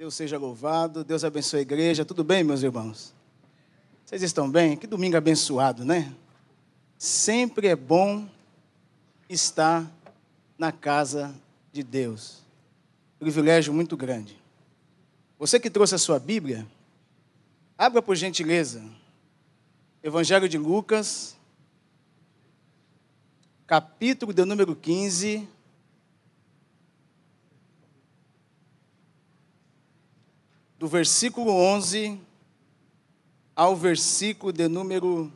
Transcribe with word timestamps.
Deus 0.00 0.14
seja 0.14 0.38
louvado, 0.38 1.04
Deus 1.04 1.24
abençoe 1.24 1.58
a 1.58 1.60
igreja. 1.60 2.06
Tudo 2.06 2.24
bem, 2.24 2.42
meus 2.42 2.62
irmãos? 2.62 3.12
Vocês 4.02 4.22
estão 4.22 4.50
bem? 4.50 4.74
Que 4.74 4.86
domingo 4.86 5.14
abençoado, 5.14 5.84
né? 5.84 6.10
Sempre 6.96 7.68
é 7.68 7.76
bom 7.76 8.26
estar 9.28 9.86
na 10.56 10.72
casa 10.72 11.34
de 11.70 11.82
Deus. 11.82 12.38
Privilégio 13.18 13.74
muito 13.74 13.94
grande. 13.94 14.40
Você 15.38 15.60
que 15.60 15.68
trouxe 15.68 15.96
a 15.96 15.98
sua 15.98 16.18
Bíblia, 16.18 16.66
abra 17.76 18.00
por 18.00 18.16
gentileza. 18.16 18.82
Evangelho 20.02 20.48
de 20.48 20.56
Lucas, 20.56 21.36
capítulo 23.66 24.32
de 24.32 24.46
número 24.46 24.74
15. 24.74 25.46
Do 30.80 30.88
versículo 30.88 31.52
11 31.52 32.18
ao 33.54 33.76
versículo 33.76 34.50
de 34.50 34.66
número 34.66 35.30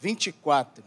24. 0.00 0.82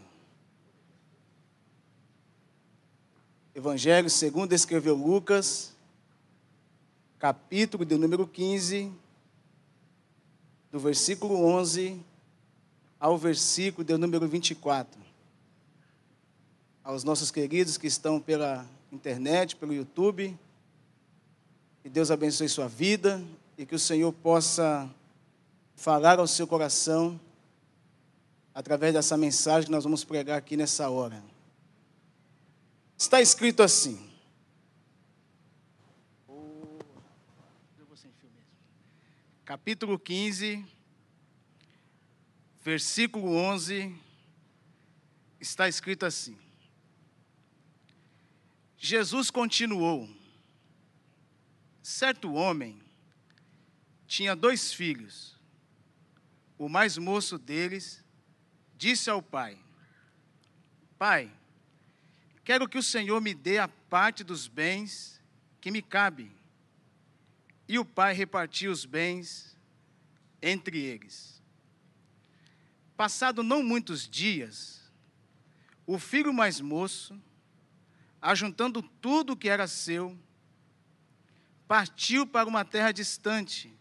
Evangelho 3.56 4.10
segundo 4.10 4.52
escreveu 4.52 4.96
Lucas, 4.96 5.74
capítulo 7.18 7.86
de 7.86 7.96
número 7.96 8.28
15, 8.28 8.92
do 10.70 10.78
versículo 10.78 11.46
11 11.46 11.98
ao 13.00 13.18
versículo 13.18 13.86
de 13.86 13.96
número 13.96 14.28
24. 14.28 15.00
Aos 16.84 17.06
nossos 17.06 17.32
queridos 17.32 17.78
que 17.78 17.88
estão 17.88 18.20
pela 18.20 18.68
internet, 18.92 19.56
pelo 19.56 19.74
YouTube, 19.74 20.38
que 21.88 21.92
Deus 21.92 22.12
abençoe 22.12 22.50
sua 22.50 22.68
vida 22.68 23.26
e 23.58 23.66
que 23.66 23.74
o 23.74 23.80
Senhor 23.80 24.12
possa 24.12 24.94
falar 25.74 26.20
ao 26.20 26.28
seu 26.28 26.46
coração 26.46 27.18
através 28.54 28.94
dessa 28.94 29.16
mensagem 29.16 29.68
que 29.68 29.72
nós 29.72 29.86
vamos 29.86 30.04
pregar 30.04 30.38
aqui 30.38 30.58
nessa 30.58 30.90
hora. 30.90 31.24
Está 32.98 33.22
escrito 33.22 33.64
assim. 33.64 34.06
Capítulo 39.46 39.98
15, 39.98 40.66
versículo 42.66 43.34
11, 43.34 43.96
está 45.40 45.70
escrito 45.70 46.06
assim: 46.06 46.38
Jesus 48.78 49.32
continuou 49.32 50.17
Certo 51.90 52.34
homem 52.34 52.78
tinha 54.06 54.36
dois 54.36 54.74
filhos. 54.74 55.40
O 56.58 56.68
mais 56.68 56.98
moço 56.98 57.38
deles 57.38 58.04
disse 58.76 59.10
ao 59.10 59.24
pai: 59.24 59.58
Pai, 61.00 61.32
quero 62.44 62.68
que 62.68 62.78
o 62.78 62.84
Senhor 62.84 63.22
me 63.22 63.34
dê 63.34 63.58
a 63.58 63.70
parte 63.70 64.22
dos 64.22 64.50
bens 64.50 65.22
que 65.62 65.72
me 65.72 65.82
cabe. 65.82 66.30
E 67.70 67.80
o 67.80 67.86
pai 67.86 68.14
repartiu 68.14 68.70
os 68.70 68.84
bens 68.84 69.58
entre 70.42 70.82
eles. 70.82 71.42
Passado 72.98 73.42
não 73.42 73.64
muitos 73.64 74.10
dias, 74.10 74.92
o 75.86 75.98
filho 75.98 76.34
mais 76.34 76.60
moço, 76.60 77.18
ajuntando 78.22 78.82
tudo 78.82 79.32
o 79.32 79.38
que 79.38 79.48
era 79.48 79.68
seu, 79.68 80.20
partiu 81.68 82.26
para 82.26 82.48
uma 82.48 82.64
terra 82.64 82.92
distante 82.92 83.74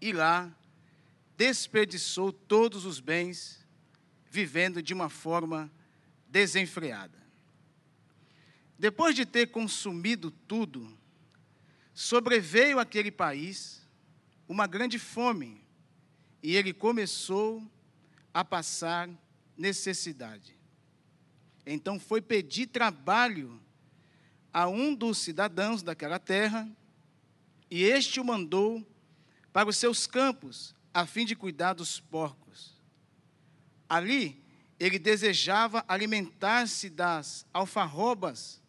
e 0.00 0.12
lá 0.12 0.50
desperdiçou 1.36 2.32
todos 2.32 2.84
os 2.84 2.98
bens, 2.98 3.66
vivendo 4.30 4.82
de 4.82 4.94
uma 4.94 5.08
forma 5.08 5.70
desenfreada. 6.26 7.18
Depois 8.78 9.14
de 9.14 9.26
ter 9.26 9.48
consumido 9.48 10.30
tudo, 10.30 10.96
sobreveio 11.92 12.78
àquele 12.78 13.10
país 13.10 13.86
uma 14.48 14.66
grande 14.66 14.98
fome 14.98 15.62
e 16.42 16.56
ele 16.56 16.72
começou 16.72 17.62
a 18.32 18.44
passar 18.44 19.10
necessidade. 19.56 20.56
Então 21.66 21.98
foi 21.98 22.22
pedir 22.22 22.66
trabalho 22.68 23.60
a 24.52 24.68
um 24.68 24.94
dos 24.94 25.18
cidadãos 25.18 25.82
daquela 25.82 26.18
terra 26.18 26.68
e 27.70 27.84
este 27.84 28.20
o 28.20 28.24
mandou 28.24 28.86
para 29.52 29.68
os 29.68 29.76
seus 29.76 30.06
campos, 30.06 30.74
a 30.92 31.06
fim 31.06 31.24
de 31.24 31.36
cuidar 31.36 31.74
dos 31.74 32.00
porcos. 32.00 32.74
Ali, 33.88 34.42
ele 34.78 34.98
desejava 34.98 35.84
alimentar-se 35.86 36.88
das 36.88 37.46
alfarrobas 37.52 38.62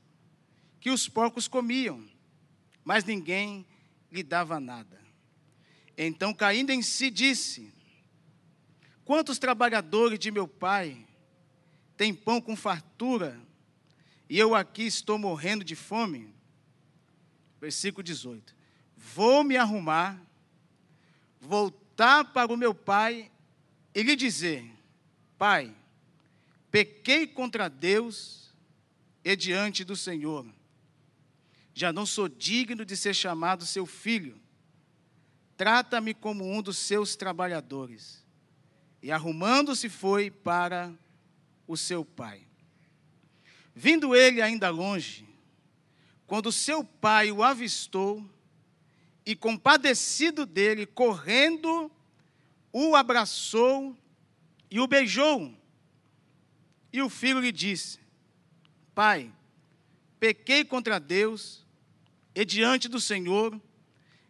que 0.79 0.89
os 0.89 1.07
porcos 1.07 1.47
comiam, 1.47 2.05
mas 2.83 3.03
ninguém 3.03 3.65
lhe 4.11 4.23
dava 4.23 4.59
nada. 4.59 4.99
Então, 5.97 6.33
caindo 6.33 6.71
em 6.71 6.81
si, 6.81 7.09
disse: 7.09 7.71
Quantos 9.05 9.37
trabalhadores 9.37 10.17
de 10.17 10.31
meu 10.31 10.47
pai 10.47 11.05
têm 11.95 12.13
pão 12.13 12.41
com 12.41 12.55
fartura, 12.55 13.39
e 14.29 14.37
eu 14.37 14.55
aqui 14.55 14.83
estou 14.83 15.17
morrendo 15.17 15.63
de 15.63 15.75
fome? 15.75 16.33
Versículo 17.59 18.01
18 18.01 18.58
vou 19.13 19.43
me 19.43 19.57
arrumar, 19.57 20.19
voltar 21.39 22.25
para 22.25 22.51
o 22.53 22.57
meu 22.57 22.73
pai 22.73 23.31
e 23.93 24.03
lhe 24.03 24.15
dizer: 24.15 24.69
Pai, 25.37 25.75
pequei 26.69 27.25
contra 27.27 27.69
Deus 27.69 28.53
e 29.23 29.35
diante 29.35 29.83
do 29.83 29.95
Senhor. 29.95 30.45
Já 31.73 31.93
não 31.93 32.05
sou 32.05 32.27
digno 32.27 32.83
de 32.83 32.95
ser 32.97 33.13
chamado 33.13 33.65
seu 33.65 33.85
filho. 33.85 34.39
Trata-me 35.55 36.13
como 36.13 36.45
um 36.45 36.61
dos 36.61 36.77
seus 36.77 37.15
trabalhadores. 37.15 38.23
E 39.01 39.11
arrumando-se 39.11 39.87
foi 39.87 40.29
para 40.29 40.93
o 41.67 41.77
seu 41.77 42.03
pai. 42.03 42.45
Vindo 43.73 44.13
ele 44.13 44.41
ainda 44.41 44.69
longe, 44.69 45.25
quando 46.27 46.51
seu 46.51 46.83
pai 46.83 47.31
o 47.31 47.41
avistou, 47.41 48.29
e 49.29 49.35
compadecido 49.35 50.43
dele, 50.43 50.87
correndo, 50.87 51.91
o 52.73 52.95
abraçou 52.95 53.95
e 54.71 54.79
o 54.79 54.87
beijou. 54.87 55.55
E 56.91 56.99
o 56.99 57.09
filho 57.09 57.39
lhe 57.39 57.51
disse: 57.51 57.99
Pai, 58.95 59.31
pequei 60.19 60.65
contra 60.65 60.99
Deus 60.99 61.63
e 62.33 62.43
diante 62.43 62.87
do 62.87 62.99
Senhor, 62.99 63.61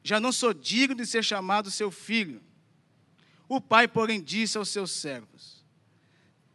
já 0.04 0.20
não 0.20 0.34
sou 0.34 0.54
digno 0.54 0.98
de 0.98 1.06
ser 1.06 1.24
chamado 1.24 1.72
seu 1.72 1.90
filho. 1.90 2.44
O 3.48 3.62
pai, 3.62 3.88
porém, 3.88 4.22
disse 4.22 4.58
aos 4.58 4.68
seus 4.68 4.92
servos: 4.92 5.64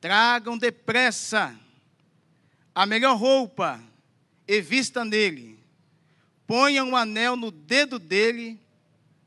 Tragam 0.03 0.59
depressa 0.59 1.59
a 2.75 2.85
melhor 2.85 3.17
roupa 3.17 3.83
e 4.47 4.61
vista 4.61 5.03
nele 5.03 5.64
ponha 6.47 6.85
um 6.85 6.97
anel 6.97 7.37
no 7.37 7.51
dedo 7.51 7.99
dele 7.99 8.59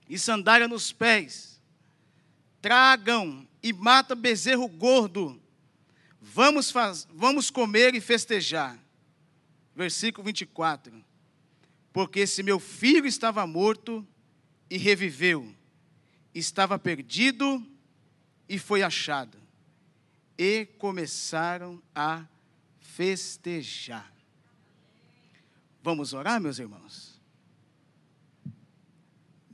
e 0.10 0.18
sandália 0.18 0.68
nos 0.68 0.92
pés. 0.92 1.62
Tragam 2.62 3.48
e 3.62 3.74
mata 3.74 4.16
bezerro 4.16 4.68
gordo. 4.68 5.42
Vamos, 6.22 6.72
faz, 6.72 7.08
vamos 7.12 7.50
comer 7.50 7.96
e 7.96 8.02
festejar. 8.02 8.78
Versículo 9.76 10.26
24. 10.26 11.04
Porque 11.92 12.28
se 12.28 12.44
meu 12.44 12.60
filho 12.60 13.06
estava 13.06 13.46
morto 13.48 14.06
e 14.70 14.78
reviveu, 14.78 15.54
estava 16.34 16.78
perdido 16.78 17.66
e 18.48 18.60
foi 18.60 18.84
achado. 18.84 19.38
E 20.38 20.66
começaram 20.78 21.82
a 21.96 22.26
festejar. 22.80 24.12
Vamos 25.82 26.14
orar, 26.14 26.40
meus 26.40 26.60
irmãos? 26.60 27.17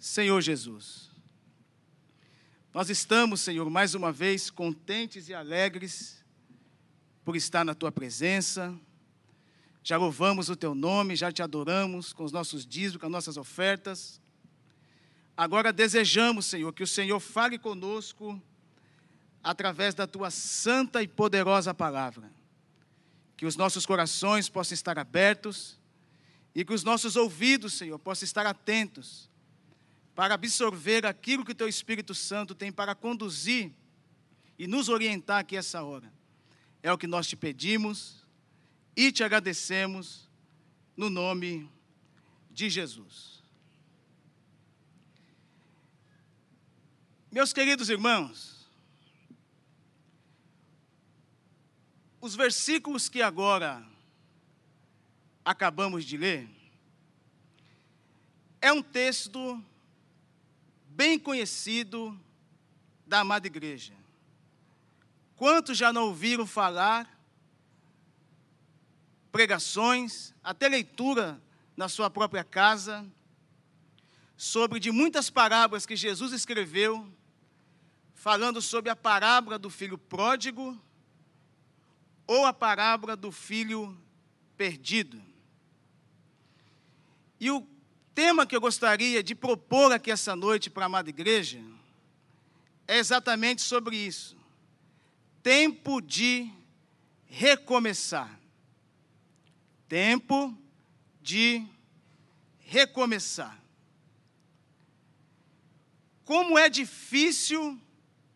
Senhor 0.03 0.41
Jesus, 0.41 1.09
nós 2.73 2.89
estamos, 2.89 3.39
Senhor, 3.39 3.69
mais 3.69 3.95
uma 3.95 4.11
vez 4.11 4.49
contentes 4.49 5.29
e 5.29 5.33
alegres 5.33 6.21
por 7.23 7.37
estar 7.37 7.63
na 7.63 7.73
tua 7.73 7.89
presença. 7.89 8.77
Já 9.81 9.95
louvamos 9.95 10.49
o 10.49 10.57
teu 10.57 10.75
nome, 10.75 11.15
já 11.15 11.31
te 11.31 11.41
adoramos 11.41 12.11
com 12.11 12.25
os 12.25 12.33
nossos 12.33 12.65
dízimos, 12.65 12.97
com 12.97 13.05
as 13.05 13.11
nossas 13.13 13.37
ofertas. 13.37 14.19
Agora 15.37 15.71
desejamos, 15.71 16.47
Senhor, 16.47 16.73
que 16.73 16.83
o 16.83 16.87
Senhor 16.87 17.21
fale 17.21 17.57
conosco 17.57 18.41
através 19.41 19.95
da 19.95 20.05
tua 20.05 20.29
santa 20.29 21.01
e 21.01 21.07
poderosa 21.07 21.73
palavra. 21.73 22.29
Que 23.37 23.45
os 23.45 23.55
nossos 23.55 23.85
corações 23.85 24.49
possam 24.49 24.73
estar 24.73 24.99
abertos 24.99 25.79
e 26.53 26.65
que 26.65 26.73
os 26.73 26.83
nossos 26.83 27.15
ouvidos, 27.15 27.71
Senhor, 27.71 27.97
possam 27.97 28.25
estar 28.25 28.45
atentos 28.45 29.31
para 30.15 30.35
absorver 30.35 31.05
aquilo 31.05 31.43
que 31.43 31.51
o 31.51 31.55
Teu 31.55 31.67
Espírito 31.67 32.13
Santo 32.13 32.53
tem 32.53 32.71
para 32.71 32.93
conduzir 32.93 33.71
e 34.57 34.67
nos 34.67 34.89
orientar 34.89 35.39
aqui 35.39 35.57
essa 35.57 35.83
hora. 35.83 36.11
É 36.81 36.91
o 36.91 36.97
que 36.97 37.07
nós 37.07 37.27
te 37.27 37.35
pedimos 37.35 38.23
e 38.95 39.11
te 39.11 39.23
agradecemos 39.23 40.29
no 40.95 41.09
nome 41.09 41.69
de 42.51 42.69
Jesus. 42.69 43.41
Meus 47.31 47.51
queridos 47.51 47.89
irmãos, 47.89 48.69
os 52.21 52.35
versículos 52.35 53.09
que 53.09 53.23
agora 53.23 53.83
acabamos 55.43 56.05
de 56.05 56.15
ler 56.15 56.47
é 58.61 58.71
um 58.71 58.83
texto 58.83 59.61
bem 60.95 61.17
conhecido 61.17 62.19
da 63.05 63.21
amada 63.21 63.47
igreja. 63.47 63.93
Quantos 65.35 65.75
já 65.75 65.91
não 65.91 66.05
ouviram 66.05 66.45
falar 66.45 67.09
pregações, 69.31 70.35
até 70.43 70.67
leitura 70.67 71.41
na 71.75 71.89
sua 71.89 72.11
própria 72.11 72.43
casa, 72.43 73.03
sobre 74.37 74.79
de 74.79 74.91
muitas 74.91 75.31
parábolas 75.31 75.87
que 75.87 75.95
Jesus 75.95 76.31
escreveu, 76.31 77.11
falando 78.13 78.61
sobre 78.61 78.91
a 78.91 78.95
parábola 78.95 79.57
do 79.57 79.71
filho 79.71 79.97
pródigo 79.97 80.79
ou 82.27 82.45
a 82.45 82.53
parábola 82.53 83.15
do 83.15 83.31
filho 83.31 83.97
perdido. 84.55 85.19
E 87.39 87.49
o 87.49 87.72
tema 88.13 88.45
que 88.45 88.55
eu 88.55 88.61
gostaria 88.61 89.23
de 89.23 89.33
propor 89.33 89.91
aqui 89.91 90.11
essa 90.11 90.35
noite 90.35 90.69
para 90.69 90.85
a 90.85 90.87
amada 90.87 91.09
igreja 91.09 91.59
é 92.87 92.97
exatamente 92.97 93.61
sobre 93.61 93.95
isso. 93.95 94.37
Tempo 95.41 96.01
de 96.01 96.51
recomeçar. 97.25 98.39
Tempo 99.87 100.55
de 101.21 101.65
recomeçar. 102.59 103.59
Como 106.25 106.57
é 106.57 106.69
difícil 106.69 107.79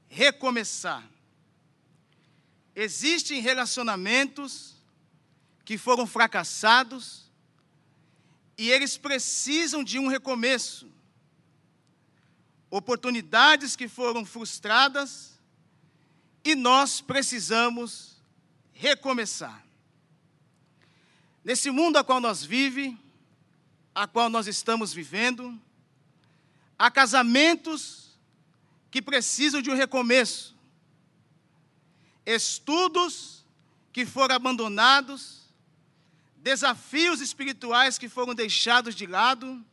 recomeçar. 0.07 1.07
Existem 2.75 3.41
relacionamentos 3.41 4.75
que 5.65 5.77
foram 5.77 6.06
fracassados, 6.06 7.26
e 8.57 8.71
eles 8.71 8.98
precisam 8.98 9.83
de 9.83 10.00
um 10.00 10.07
recomeço. 10.07 10.92
Oportunidades 12.69 13.75
que 13.75 13.88
foram 13.88 14.25
frustradas 14.25 15.39
e 16.44 16.56
nós 16.56 17.00
precisamos 17.00 18.18
recomeçar. 18.74 19.65
Nesse 21.44 21.69
mundo 21.71 21.98
a 21.98 22.04
qual 22.04 22.19
nós 22.19 22.44
vivemos, 22.44 23.00
a 23.94 24.06
qual 24.06 24.30
nós 24.30 24.48
estamos 24.48 24.94
vivendo, 24.94 25.60
há 26.77 26.92
casamentos 26.92 28.12
que 28.92 29.01
precisam 29.01 29.62
de 29.62 29.71
um 29.71 29.75
recomeço, 29.75 30.56
estudos 32.25 33.45
que 33.92 34.06
foram 34.06 34.36
abandonados, 34.36 35.47
desafios 36.38 37.22
espirituais 37.22 37.98
que 37.98 38.07
foram 38.07 38.34
deixados 38.34 38.95
de 38.95 39.06
lado 39.06 39.63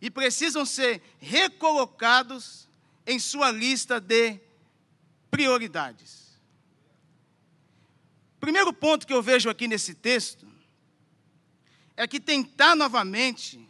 e 0.00 0.10
precisam 0.10 0.64
ser 0.64 1.02
recolocados 1.18 2.68
em 3.06 3.18
sua 3.18 3.50
lista 3.50 4.00
de 4.00 4.38
prioridades. 5.30 6.26
Primeiro 8.38 8.72
ponto 8.72 9.06
que 9.06 9.12
eu 9.12 9.22
vejo 9.22 9.48
aqui 9.48 9.66
nesse 9.66 9.94
texto 9.94 10.46
é 11.96 12.06
que 12.06 12.20
tentar 12.20 12.76
novamente 12.76 13.66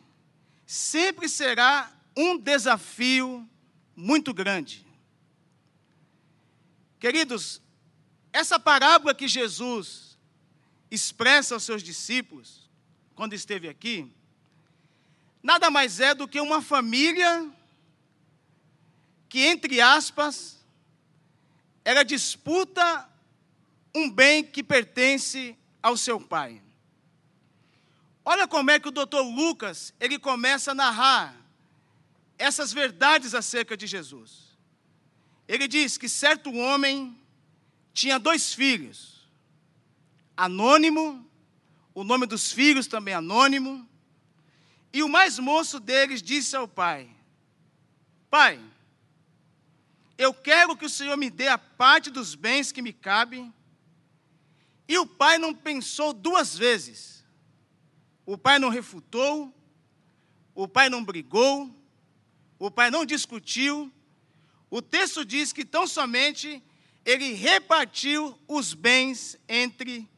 sempre 0.67 1.29
será 1.29 1.93
um 2.17 2.37
desafio 2.37 3.49
muito 3.95 4.35
grande. 4.35 4.85
Queridos, 6.99 7.63
essa 8.33 8.59
parábola 8.59 9.15
que 9.15 9.29
Jesus 9.29 10.16
expressa 10.91 11.55
aos 11.55 11.65
seus 11.65 11.83
discípulos, 11.83 12.69
quando 13.15 13.33
esteve 13.33 13.69
aqui, 13.69 14.13
nada 15.43 15.71
mais 15.71 16.01
é 16.01 16.15
do 16.15 16.29
que 16.29 16.41
uma 16.41 16.63
família 16.63 17.51
que, 19.29 19.41
entre 19.41 19.81
aspas, 19.81 20.65
ela 21.85 22.05
disputa 22.05 23.09
um 23.95 24.11
bem 24.11 24.45
que 24.45 24.63
pertence 24.63 25.57
ao 25.83 25.97
seu 25.97 26.21
pai. 26.21 26.63
Olha 28.25 28.47
como 28.47 28.71
é 28.71 28.79
que 28.79 28.89
o 28.89 28.93
doutor 28.93 29.23
Lucas, 29.23 29.95
ele 30.01 30.19
começa 30.19 30.73
a 30.73 30.75
narrar 30.75 31.37
essas 32.37 32.73
verdades 32.73 33.35
acerca 33.35 33.77
de 33.77 33.87
Jesus. 33.87 34.57
Ele 35.49 35.67
diz 35.69 35.97
que 35.97 36.09
certo 36.09 36.53
homem 36.53 37.19
tinha 37.95 38.19
dois 38.19 38.53
filhos 38.53 39.16
anônimo, 40.37 41.25
o 41.95 42.05
nome 42.05 42.27
dos 42.27 42.53
filhos 42.53 42.87
também 42.87 43.15
anônimo. 43.15 43.89
E 44.93 45.03
o 45.03 45.09
mais 45.09 45.39
moço 45.39 45.81
deles 45.81 46.23
disse 46.23 46.55
ao 46.55 46.69
pai: 46.69 47.09
Pai, 48.31 48.61
eu 50.19 50.33
quero 50.35 50.77
que 50.77 50.85
o 50.85 50.91
Senhor 50.91 51.17
me 51.17 51.31
dê 51.31 51.49
a 51.49 51.59
parte 51.59 52.11
dos 52.11 52.35
bens 52.35 52.73
que 52.73 52.83
me 52.83 52.93
cabem. 52.93 53.53
E 54.89 54.99
o 54.99 55.07
pai 55.07 55.39
não 55.39 55.55
pensou 55.55 56.13
duas 56.13 56.57
vezes. 56.57 57.25
O 58.25 58.37
pai 58.37 58.59
não 58.59 58.69
refutou, 58.69 59.55
o 60.55 60.67
pai 60.67 60.89
não 60.89 61.05
brigou, 61.05 61.71
o 62.59 62.71
pai 62.71 62.91
não 62.91 63.05
discutiu. 63.05 63.93
O 64.71 64.83
texto 64.83 65.25
diz 65.25 65.53
que 65.53 65.65
tão 65.65 65.87
somente 65.87 66.63
ele 67.05 67.35
repartiu 67.35 68.37
os 68.49 68.75
bens 68.75 69.39
entre 69.49 70.09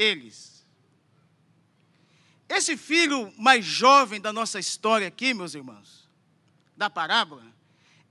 eles. 0.00 0.66
Esse 2.48 2.76
filho 2.76 3.32
mais 3.36 3.64
jovem 3.64 4.20
da 4.20 4.32
nossa 4.32 4.58
história 4.58 5.06
aqui, 5.06 5.34
meus 5.34 5.54
irmãos, 5.54 6.08
da 6.74 6.88
parábola, 6.88 7.44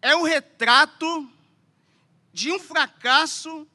é 0.01 0.15
um 0.15 0.22
retrato 0.22 1.29
de 2.31 2.51
um 2.51 2.60
fracasso 2.60 3.67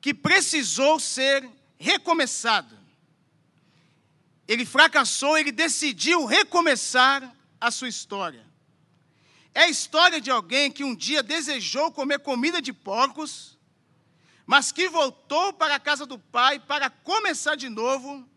que 0.00 0.14
precisou 0.14 1.00
ser 1.00 1.46
recomeçado. 1.76 2.78
Ele 4.46 4.64
fracassou, 4.64 5.36
ele 5.36 5.50
decidiu 5.50 6.24
recomeçar 6.26 7.34
a 7.60 7.70
sua 7.70 7.88
história. 7.88 8.46
É 9.52 9.64
a 9.64 9.68
história 9.68 10.20
de 10.20 10.30
alguém 10.30 10.70
que 10.70 10.84
um 10.84 10.94
dia 10.94 11.22
desejou 11.22 11.90
comer 11.90 12.20
comida 12.20 12.62
de 12.62 12.72
porcos 12.72 13.53
mas 14.46 14.72
que 14.72 14.88
voltou 14.88 15.52
para 15.52 15.76
a 15.76 15.80
casa 15.80 16.04
do 16.04 16.18
pai 16.18 16.58
para 16.58 16.90
começar 16.90 17.54
de 17.54 17.68
novo, 17.68 18.28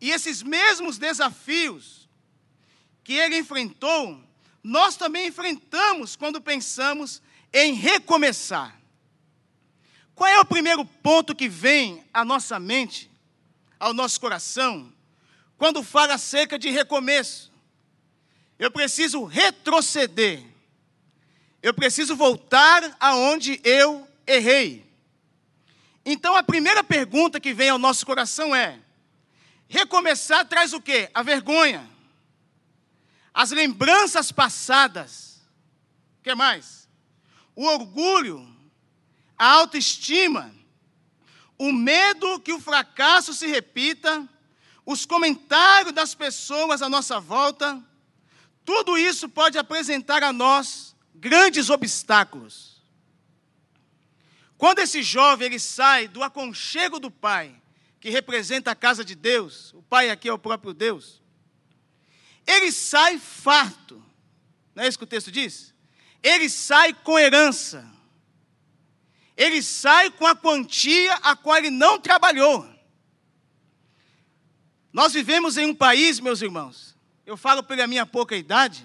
e 0.00 0.10
esses 0.10 0.42
mesmos 0.42 0.98
desafios 0.98 2.08
que 3.02 3.14
ele 3.14 3.38
enfrentou, 3.38 4.22
nós 4.62 4.96
também 4.96 5.28
enfrentamos 5.28 6.16
quando 6.16 6.40
pensamos 6.40 7.22
em 7.52 7.72
recomeçar. 7.72 8.76
Qual 10.14 10.28
é 10.28 10.40
o 10.40 10.44
primeiro 10.44 10.84
ponto 10.84 11.34
que 11.34 11.48
vem 11.48 12.04
à 12.12 12.24
nossa 12.24 12.58
mente, 12.58 13.10
ao 13.78 13.92
nosso 13.92 14.20
coração, 14.20 14.92
quando 15.56 15.82
fala 15.82 16.14
acerca 16.14 16.58
de 16.58 16.70
recomeço? 16.70 17.52
Eu 18.58 18.70
preciso 18.70 19.24
retroceder. 19.24 20.42
Eu 21.62 21.74
preciso 21.74 22.16
voltar 22.16 22.96
aonde 22.98 23.60
eu 23.62 24.08
errei. 24.26 24.85
Então 26.08 26.36
a 26.36 26.42
primeira 26.44 26.84
pergunta 26.84 27.40
que 27.40 27.52
vem 27.52 27.68
ao 27.68 27.78
nosso 27.78 28.06
coração 28.06 28.54
é: 28.54 28.78
recomeçar 29.68 30.46
traz 30.46 30.72
o 30.72 30.80
quê? 30.80 31.10
A 31.12 31.20
vergonha, 31.20 31.90
as 33.34 33.50
lembranças 33.50 34.30
passadas, 34.30 35.40
o 36.20 36.22
que 36.22 36.32
mais? 36.36 36.88
O 37.56 37.64
orgulho, 37.64 38.48
a 39.36 39.48
autoestima, 39.48 40.54
o 41.58 41.72
medo 41.72 42.38
que 42.38 42.52
o 42.52 42.60
fracasso 42.60 43.34
se 43.34 43.48
repita, 43.48 44.28
os 44.84 45.04
comentários 45.04 45.92
das 45.92 46.14
pessoas 46.14 46.82
à 46.82 46.88
nossa 46.88 47.18
volta, 47.18 47.82
tudo 48.64 48.96
isso 48.96 49.28
pode 49.28 49.58
apresentar 49.58 50.22
a 50.22 50.32
nós 50.32 50.94
grandes 51.12 51.68
quando 54.58 54.78
esse 54.78 55.02
jovem 55.02 55.46
ele 55.46 55.58
sai 55.58 56.08
do 56.08 56.22
aconchego 56.22 56.98
do 56.98 57.10
pai, 57.10 57.54
que 58.00 58.10
representa 58.10 58.70
a 58.70 58.74
casa 58.74 59.04
de 59.04 59.14
Deus, 59.14 59.72
o 59.74 59.82
pai 59.82 60.10
aqui 60.10 60.28
é 60.28 60.32
o 60.32 60.38
próprio 60.38 60.72
Deus, 60.72 61.22
ele 62.46 62.70
sai 62.70 63.18
farto. 63.18 64.02
Não 64.74 64.84
é 64.84 64.88
isso 64.88 64.98
que 64.98 65.04
o 65.04 65.08
texto 65.08 65.32
diz? 65.32 65.74
Ele 66.22 66.48
sai 66.48 66.92
com 66.92 67.18
herança. 67.18 67.84
Ele 69.36 69.62
sai 69.62 70.10
com 70.10 70.26
a 70.26 70.34
quantia 70.34 71.14
a 71.16 71.36
qual 71.36 71.56
ele 71.56 71.70
não 71.70 71.98
trabalhou. 71.98 72.66
Nós 74.92 75.12
vivemos 75.12 75.58
em 75.58 75.66
um 75.66 75.74
país, 75.74 76.20
meus 76.20 76.40
irmãos, 76.40 76.96
eu 77.26 77.36
falo 77.36 77.62
pela 77.62 77.86
minha 77.86 78.06
pouca 78.06 78.34
idade, 78.34 78.82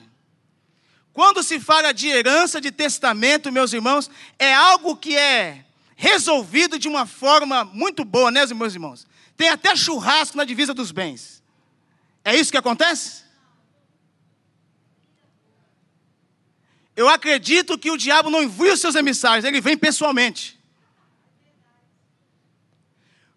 quando 1.14 1.44
se 1.44 1.60
fala 1.60 1.94
de 1.94 2.08
herança, 2.08 2.62
de 2.62 2.72
testamento, 2.72 3.52
meus 3.52 3.74
irmãos, 3.74 4.10
é 4.40 4.54
algo 4.54 4.96
que 4.96 5.16
é 5.16 5.66
resolvido 5.96 6.80
de 6.80 6.88
uma 6.88 7.06
forma 7.06 7.66
muito 7.66 8.06
boa, 8.06 8.32
né, 8.32 8.46
meus 8.48 8.74
irmãos? 8.74 9.06
Tem 9.36 9.50
até 9.50 9.76
churrasco 9.76 10.38
na 10.38 10.46
divisa 10.46 10.74
dos 10.74 10.92
bens. 10.92 11.44
É 12.24 12.36
isso 12.36 12.52
que 12.52 12.58
acontece? 12.58 13.24
Eu 16.96 17.10
acredito 17.10 17.78
que 17.78 17.92
o 17.92 17.98
diabo 17.98 18.30
não 18.30 18.44
envia 18.44 18.74
os 18.74 18.80
seus 18.80 18.96
emissários, 18.96 19.44
ele 19.44 19.60
vem 19.60 19.78
pessoalmente. 19.78 20.60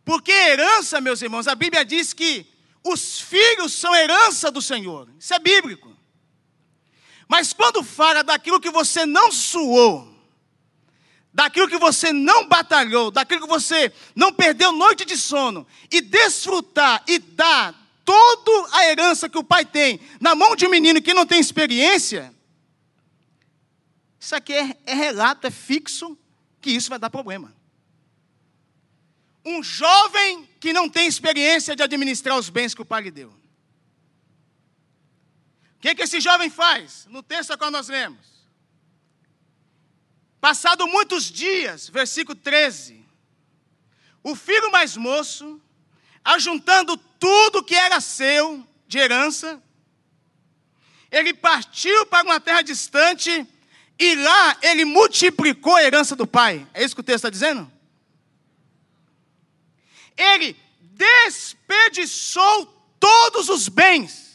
Porque 0.04 0.30
herança, 0.30 1.00
meus 1.00 1.22
irmãos, 1.22 1.48
a 1.48 1.54
Bíblia 1.54 1.84
diz 1.84 2.12
que 2.12 2.46
os 2.84 3.20
filhos 3.20 3.72
são 3.72 3.94
herança 3.94 4.50
do 4.50 4.60
Senhor. 4.60 5.08
Isso 5.18 5.32
é 5.32 5.38
bíblico. 5.38 5.96
Mas 7.28 7.52
quando 7.52 7.82
fala 7.82 8.22
daquilo 8.22 8.60
que 8.60 8.70
você 8.70 9.06
não 9.06 9.32
suou, 9.32 10.12
daquilo 11.32 11.68
que 11.68 11.78
você 11.78 12.12
não 12.12 12.46
batalhou, 12.46 13.10
daquilo 13.10 13.42
que 13.42 13.48
você 13.48 13.92
não 14.14 14.32
perdeu 14.32 14.72
noite 14.72 15.04
de 15.04 15.16
sono, 15.16 15.66
e 15.90 16.00
desfrutar 16.00 17.02
e 17.06 17.18
dar 17.18 17.74
toda 18.04 18.76
a 18.76 18.86
herança 18.86 19.28
que 19.28 19.38
o 19.38 19.44
pai 19.44 19.64
tem 19.64 20.00
na 20.20 20.34
mão 20.34 20.54
de 20.54 20.66
um 20.66 20.70
menino 20.70 21.00
que 21.00 21.14
não 21.14 21.26
tem 21.26 21.40
experiência, 21.40 22.34
isso 24.20 24.34
aqui 24.34 24.52
é, 24.52 24.76
é 24.86 24.94
relato, 24.94 25.46
é 25.46 25.50
fixo, 25.50 26.16
que 26.60 26.70
isso 26.70 26.88
vai 26.88 26.98
dar 26.98 27.10
problema. 27.10 27.54
Um 29.44 29.62
jovem 29.62 30.48
que 30.58 30.72
não 30.72 30.88
tem 30.88 31.06
experiência 31.06 31.76
de 31.76 31.82
administrar 31.82 32.38
os 32.38 32.48
bens 32.48 32.74
que 32.74 32.80
o 32.80 32.86
pai 32.86 33.02
lhe 33.02 33.10
deu 33.10 33.43
que, 35.84 35.94
que 35.94 36.02
esse 36.02 36.18
jovem 36.18 36.48
faz? 36.48 37.06
No 37.10 37.22
texto 37.22 37.58
qual 37.58 37.70
nós 37.70 37.88
lemos. 37.88 38.26
Passado 40.40 40.86
muitos 40.86 41.30
dias, 41.30 41.90
versículo 41.90 42.34
13, 42.34 43.04
o 44.22 44.34
filho 44.34 44.72
mais 44.72 44.96
moço, 44.96 45.60
ajuntando 46.24 46.96
tudo 46.96 47.62
que 47.62 47.74
era 47.74 48.00
seu 48.00 48.66
de 48.88 48.96
herança, 48.96 49.62
ele 51.10 51.34
partiu 51.34 52.06
para 52.06 52.24
uma 52.24 52.40
terra 52.40 52.62
distante 52.62 53.46
e 53.98 54.16
lá 54.16 54.56
ele 54.62 54.86
multiplicou 54.86 55.76
a 55.76 55.82
herança 55.82 56.16
do 56.16 56.26
pai. 56.26 56.66
É 56.72 56.82
isso 56.82 56.94
que 56.94 57.02
o 57.02 57.04
texto 57.04 57.26
está 57.26 57.30
dizendo? 57.30 57.70
Ele 60.16 60.56
desperdiçou 60.80 62.66
todos 62.98 63.50
os 63.50 63.68
bens 63.68 64.33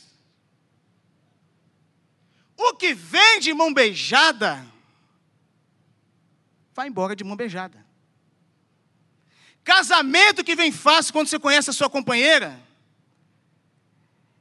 o 2.60 2.74
que 2.74 2.94
vem 2.94 3.39
de 3.39 3.54
mão 3.54 3.74
beijada, 3.74 4.66
vai 6.74 6.89
embora 6.89 7.16
de 7.16 7.24
mão 7.24 7.38
beijada. 7.38 7.86
Casamento 9.63 10.44
que 10.44 10.56
vem 10.56 10.72
fácil 10.72 11.13
quando 11.13 11.28
você 11.28 11.39
conhece 11.39 11.70
a 11.70 11.74
sua 11.74 11.89
companheira, 11.89 12.60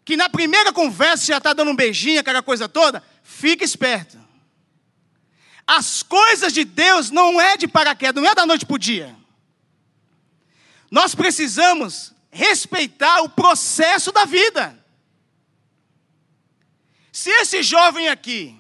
que 0.05 0.17
na 0.17 0.29
primeira 0.29 0.73
conversa 0.73 1.27
já 1.27 1.39
está 1.39 1.53
dando 1.53 1.71
um 1.71 1.77
beijinho, 1.77 2.21
aquela 2.21 2.43
coisa 2.43 2.69
toda, 2.69 3.05
fica 3.23 3.65
esperto. 3.65 4.19
As 5.67 6.03
coisas 6.03 6.53
de 6.53 6.65
Deus 6.65 7.11
não 7.11 7.41
é 7.41 7.57
de 7.57 7.69
paraquedas, 7.69 8.23
não 8.23 8.29
é 8.29 8.35
da 8.35 8.47
noite 8.47 8.67
para 8.67 8.75
o 8.75 8.79
dia. 8.79 9.15
Nós 10.91 11.15
precisamos 11.15 12.15
respeitar 12.31 13.21
o 13.21 13.29
processo 13.29 14.11
da 14.11 14.25
vida. 14.25 14.78
Se 17.19 17.31
esse 17.31 17.65
jovem 17.65 18.07
aqui, 18.09 18.57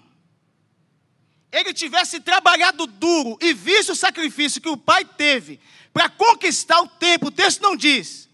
ele 1.53 1.73
tivesse 1.73 2.19
trabalhado 2.19 2.89
duro 2.89 3.39
e 3.41 3.55
visto 3.55 3.93
o 3.93 3.95
sacrifício 3.95 4.61
que 4.61 4.69
o 4.69 4.77
pai 4.77 5.05
teve 5.05 5.61
para 5.93 6.09
conquistar 6.09 6.81
o 6.81 6.89
tempo, 6.89 7.29
o 7.29 7.31
texto 7.31 7.63
não 7.63 7.77
diz 7.77 8.29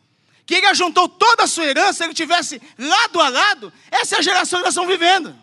que 0.46 0.54
ele 0.54 0.66
ajuntou 0.68 1.10
toda 1.10 1.42
a 1.42 1.46
sua 1.46 1.66
herança, 1.66 2.04
ele 2.04 2.14
tivesse 2.14 2.58
lado 2.78 3.20
a 3.20 3.28
lado, 3.28 3.70
essa 3.90 4.16
é 4.16 4.18
a 4.18 4.22
geração 4.22 4.60
que 4.60 4.64
nós 4.64 4.72
estamos 4.72 4.90
vivendo. 4.90 5.38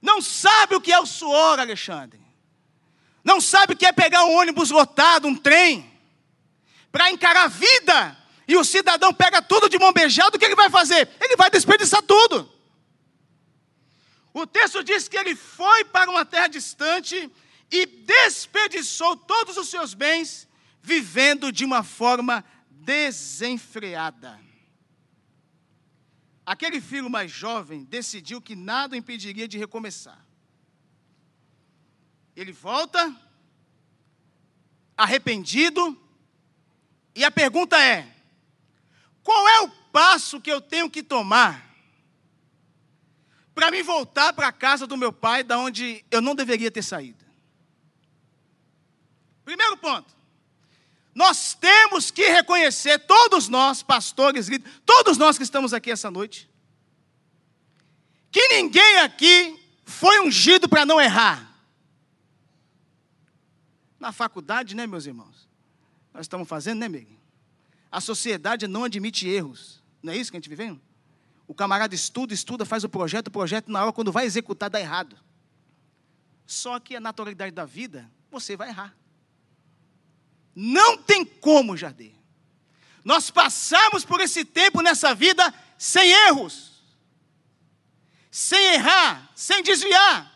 Não 0.00 0.22
sabe 0.22 0.76
o 0.76 0.80
que 0.80 0.92
é 0.92 1.00
o 1.00 1.06
suor, 1.06 1.58
Alexandre. 1.58 2.20
Não 3.24 3.40
sabe 3.40 3.74
o 3.74 3.76
que 3.76 3.86
é 3.86 3.90
pegar 3.90 4.24
um 4.26 4.36
ônibus 4.36 4.70
lotado, 4.70 5.26
um 5.26 5.34
trem, 5.34 5.92
para 6.92 7.10
encarar 7.10 7.46
a 7.46 7.48
vida 7.48 8.21
e 8.52 8.56
o 8.56 8.64
cidadão 8.64 9.14
pega 9.14 9.40
tudo 9.40 9.66
de 9.66 9.78
mão 9.78 9.94
beijada, 9.94 10.36
o 10.36 10.38
que 10.38 10.44
ele 10.44 10.54
vai 10.54 10.68
fazer? 10.68 11.08
Ele 11.18 11.36
vai 11.36 11.50
desperdiçar 11.50 12.02
tudo. 12.02 12.52
O 14.34 14.46
texto 14.46 14.84
diz 14.84 15.08
que 15.08 15.16
ele 15.16 15.34
foi 15.34 15.84
para 15.86 16.10
uma 16.10 16.22
terra 16.22 16.48
distante 16.48 17.30
e 17.70 17.86
desperdiçou 17.86 19.16
todos 19.16 19.56
os 19.56 19.68
seus 19.68 19.94
bens, 19.94 20.46
vivendo 20.82 21.50
de 21.50 21.64
uma 21.64 21.82
forma 21.82 22.44
desenfreada. 22.68 24.38
Aquele 26.44 26.78
filho 26.78 27.08
mais 27.08 27.30
jovem 27.30 27.84
decidiu 27.84 28.38
que 28.38 28.54
nada 28.54 28.94
o 28.94 28.98
impediria 28.98 29.48
de 29.48 29.56
recomeçar. 29.56 30.22
Ele 32.36 32.52
volta, 32.52 33.16
arrependido, 34.94 35.98
e 37.14 37.24
a 37.24 37.30
pergunta 37.30 37.78
é: 37.82 38.12
qual 39.22 39.48
é 39.48 39.60
o 39.60 39.68
passo 39.68 40.40
que 40.40 40.50
eu 40.50 40.60
tenho 40.60 40.90
que 40.90 41.02
tomar 41.02 41.70
para 43.54 43.70
me 43.70 43.82
voltar 43.82 44.32
para 44.32 44.48
a 44.48 44.52
casa 44.52 44.86
do 44.86 44.96
meu 44.96 45.12
pai, 45.12 45.44
da 45.44 45.58
onde 45.58 46.04
eu 46.10 46.20
não 46.20 46.34
deveria 46.34 46.70
ter 46.70 46.82
saído? 46.82 47.24
Primeiro 49.44 49.76
ponto. 49.76 50.12
Nós 51.14 51.54
temos 51.54 52.10
que 52.10 52.26
reconhecer, 52.28 52.98
todos 53.00 53.48
nós, 53.48 53.82
pastores, 53.82 54.48
todos 54.86 55.18
nós 55.18 55.36
que 55.36 55.44
estamos 55.44 55.74
aqui 55.74 55.90
essa 55.90 56.10
noite, 56.10 56.48
que 58.30 58.48
ninguém 58.48 58.98
aqui 59.00 59.60
foi 59.84 60.20
ungido 60.20 60.68
para 60.68 60.86
não 60.86 60.98
errar. 60.98 61.50
Na 64.00 64.10
faculdade, 64.10 64.74
né, 64.74 64.86
meus 64.86 65.04
irmãos? 65.04 65.46
Nós 66.14 66.22
estamos 66.22 66.48
fazendo, 66.48 66.80
né, 66.80 66.88
Miguel? 66.88 67.21
A 67.92 68.00
sociedade 68.00 68.66
não 68.66 68.84
admite 68.84 69.28
erros. 69.28 69.82
Não 70.02 70.14
é 70.14 70.16
isso 70.16 70.30
que 70.30 70.36
a 70.38 70.40
gente 70.40 70.48
vive? 70.48 70.80
O 71.46 71.54
camarada 71.54 71.94
estuda, 71.94 72.32
estuda, 72.32 72.64
faz 72.64 72.82
o 72.84 72.88
projeto, 72.88 73.28
o 73.28 73.30
projeto, 73.30 73.70
na 73.70 73.82
hora, 73.82 73.92
quando 73.92 74.10
vai 74.10 74.24
executar, 74.24 74.70
dá 74.70 74.80
errado. 74.80 75.14
Só 76.46 76.80
que 76.80 76.96
a 76.96 77.00
naturalidade 77.00 77.52
da 77.52 77.66
vida, 77.66 78.10
você 78.30 78.56
vai 78.56 78.70
errar. 78.70 78.96
Não 80.56 80.96
tem 80.96 81.22
como, 81.22 81.76
Jardim. 81.76 82.14
Nós 83.04 83.30
passamos 83.30 84.06
por 84.06 84.20
esse 84.20 84.42
tempo 84.42 84.80
nessa 84.80 85.14
vida 85.14 85.52
sem 85.76 86.10
erros, 86.28 86.82
sem 88.30 88.74
errar, 88.74 89.30
sem 89.34 89.62
desviar, 89.62 90.32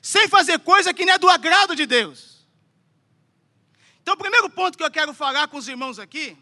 sem 0.00 0.28
fazer 0.28 0.60
coisa 0.60 0.94
que 0.94 1.04
não 1.04 1.14
é 1.14 1.18
do 1.18 1.28
agrado 1.28 1.74
de 1.74 1.86
Deus. 1.86 2.46
Então, 4.00 4.14
o 4.14 4.18
primeiro 4.18 4.48
ponto 4.50 4.78
que 4.78 4.84
eu 4.84 4.90
quero 4.90 5.12
falar 5.12 5.48
com 5.48 5.56
os 5.56 5.66
irmãos 5.66 5.98
aqui 5.98 6.36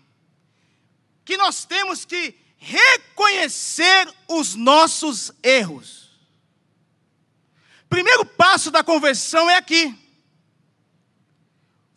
que 1.24 1.36
nós 1.36 1.64
temos 1.64 2.04
que 2.04 2.34
reconhecer 2.56 4.12
os 4.28 4.54
nossos 4.54 5.32
erros. 5.42 6.10
Primeiro 7.88 8.24
passo 8.24 8.70
da 8.70 8.82
conversão 8.82 9.50
é 9.50 9.56
aqui. 9.56 9.98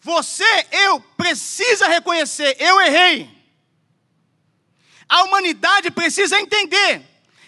Você, 0.02 0.68
eu, 0.72 1.00
precisa 1.00 1.88
reconhecer, 1.88 2.56
eu 2.60 2.82
errei. 2.82 3.30
A 5.08 5.24
humanidade 5.24 5.90
precisa 5.92 6.40
entender 6.40 7.02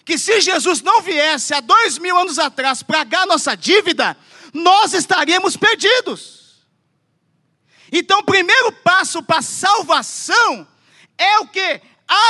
que 0.06 0.18
se 0.18 0.40
Jesus 0.40 0.82
não 0.82 1.02
viesse 1.02 1.54
há 1.54 1.60
dois 1.60 1.98
mil 1.98 2.18
anos 2.18 2.40
atrás 2.40 2.82
pagar 2.82 3.28
nossa 3.28 3.56
dívida, 3.56 4.16
nós 4.54 4.94
estaríamos 4.94 5.58
perdidos. 5.58 6.66
Então, 7.92 8.20
o 8.20 8.26
primeiro 8.26 8.72
passo 8.72 9.22
para 9.22 9.40
a 9.40 9.44
salvação 9.44 10.68
é 11.18 11.40
o 11.40 11.48
que? 11.48 11.82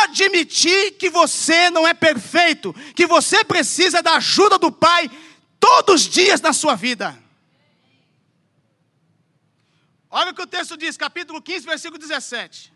Admitir 0.04 0.98
que 0.98 1.10
você 1.10 1.70
não 1.70 1.88
é 1.88 1.94
perfeito, 1.94 2.74
que 2.96 3.06
você 3.06 3.44
precisa 3.44 4.02
da 4.02 4.16
ajuda 4.16 4.58
do 4.58 4.72
Pai 4.72 5.10
todos 5.60 6.02
os 6.02 6.08
dias 6.08 6.42
na 6.42 6.54
sua 6.54 6.76
vida. 6.76 7.18
Olha 10.10 10.32
o 10.32 10.34
que 10.34 10.42
o 10.42 10.48
texto 10.48 10.78
diz, 10.78 10.98
capítulo 10.98 11.42
15, 11.42 11.66
versículo 11.66 12.00
17. 12.00 12.74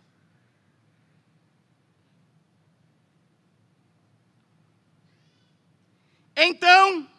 Então, 6.35 7.09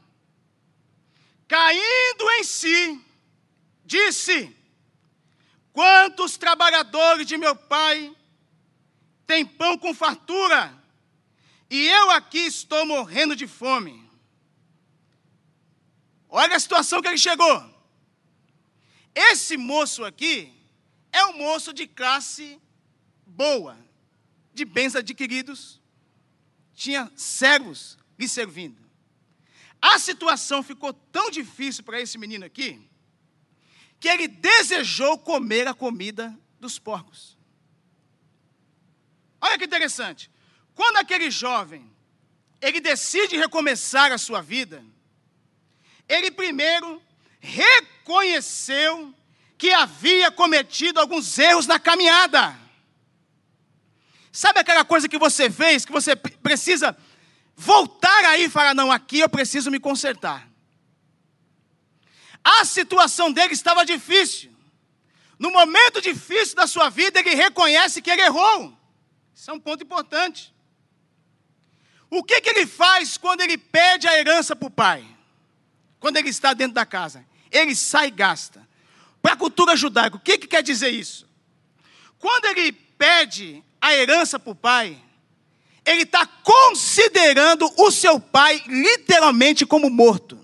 caindo 1.49 2.31
em 2.39 2.45
si, 2.45 3.05
disse: 3.85 4.55
Quantos 5.73 6.37
trabalhadores 6.37 7.27
de 7.27 7.37
meu 7.37 7.55
pai 7.55 8.15
têm 9.27 9.45
pão 9.45 9.79
com 9.79 9.95
fartura, 9.95 10.77
e 11.71 11.87
eu 11.87 12.11
aqui 12.11 12.41
estou 12.41 12.85
morrendo 12.85 13.35
de 13.35 13.47
fome. 13.47 14.03
Olha 16.29 16.57
a 16.57 16.61
situação 16.61 17.01
que 17.01 17.09
ele 17.09 17.19
chegou. 17.19 17.73
Esse 19.15 19.57
moço 19.57 20.05
aqui 20.05 20.53
é 21.13 21.25
um 21.27 21.37
moço 21.37 21.73
de 21.73 21.87
classe 21.87 22.61
boa, 23.27 23.79
de 24.53 24.65
bens 24.65 24.95
adquiridos, 24.95 25.81
tinha 26.75 27.11
servos 27.17 27.99
lhe 28.19 28.29
servindo. 28.29 28.81
A 29.81 29.99
situação 29.99 30.63
ficou 30.63 30.93
tão 30.93 31.31
difícil 31.31 31.83
para 31.85 32.01
esse 32.01 32.17
menino 32.17 32.45
aqui, 32.45 32.81
que 33.99 34.09
ele 34.09 34.29
desejou 34.29 35.19
comer 35.19 35.67
a 35.69 35.75
comida 35.75 36.37
dos 36.59 36.79
porcos. 36.79 37.32
Olha 39.43 39.59
que 39.59 39.65
interessante. 39.65 40.31
Quando 40.73 40.99
aquele 40.99 41.31
jovem, 41.31 41.91
ele 42.61 42.81
decide 42.81 43.37
recomeçar 43.37 44.13
a 44.13 44.19
sua 44.19 44.41
vida, 44.41 44.85
ele 46.09 46.31
primeiro 46.31 47.03
reconheceu 47.41 49.13
que 49.59 49.73
havia 49.73 50.31
cometido 50.31 51.01
alguns 51.01 51.37
erros 51.39 51.67
na 51.67 51.79
caminhada. 51.79 52.57
Sabe 54.31 54.61
aquela 54.61 54.85
coisa 54.85 55.09
que 55.09 55.19
você 55.19 55.51
fez, 55.51 55.85
que 55.85 55.93
você 55.93 56.15
precisa 56.15 56.97
voltar 57.57 58.25
aí 58.27 58.45
e 58.45 58.49
falar: 58.49 58.75
não, 58.75 58.93
aqui 58.93 59.19
eu 59.19 59.29
preciso 59.29 59.71
me 59.71 59.81
consertar. 59.81 60.49
A 62.45 62.65
situação 62.65 63.33
dele 63.33 63.55
estava 63.55 63.85
difícil. 63.85 64.53
No 65.39 65.51
momento 65.51 66.01
difícil 66.01 66.55
da 66.55 66.67
sua 66.67 66.89
vida, 66.89 67.19
ele 67.19 67.35
reconhece 67.35 68.01
que 68.01 68.11
ele 68.11 68.23
errou. 68.23 68.82
Isso 69.35 69.51
é 69.51 69.55
um 69.55 69.61
ponto 69.61 69.83
importante. 69.83 70.55
O 72.11 72.23
que, 72.23 72.41
que 72.41 72.51
ele 72.51 72.67
faz 72.67 73.17
quando 73.17 73.41
ele 73.41 73.57
pede 73.57 74.07
a 74.07 74.19
herança 74.19 74.55
para 74.55 74.69
o 74.69 74.71
pai? 74.71 75.05
Quando 75.99 76.19
ele 76.19 76.29
está 76.29 76.53
dentro 76.53 76.75
da 76.75 76.85
casa? 76.85 77.25
Ele 77.51 77.75
sai 77.75 78.09
e 78.09 78.11
gasta. 78.11 78.69
Para 79.23 79.33
a 79.33 79.37
cultura 79.37 79.77
judaica, 79.77 80.17
o 80.17 80.21
que, 80.21 80.37
que 80.37 80.47
quer 80.47 80.63
dizer 80.63 80.91
isso? 80.91 81.29
Quando 82.19 82.45
ele 82.47 82.73
pede 82.73 83.65
a 83.81 83.95
herança 83.95 84.39
para 84.39 84.53
o 84.53 84.55
pai, 84.55 85.03
ele 85.85 86.03
está 86.03 86.27
considerando 86.27 87.73
o 87.79 87.91
seu 87.91 88.21
pai 88.21 88.63
literalmente 88.67 89.65
como 89.65 89.89
morto. 89.89 90.39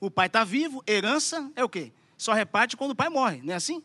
O 0.00 0.10
pai 0.10 0.26
está 0.26 0.44
vivo, 0.44 0.82
herança 0.86 1.50
é 1.56 1.64
o 1.64 1.68
quê? 1.68 1.92
Só 2.18 2.32
reparte 2.32 2.76
quando 2.76 2.90
o 2.90 2.96
pai 2.96 3.08
morre, 3.08 3.40
não 3.42 3.52
é 3.52 3.56
assim? 3.56 3.82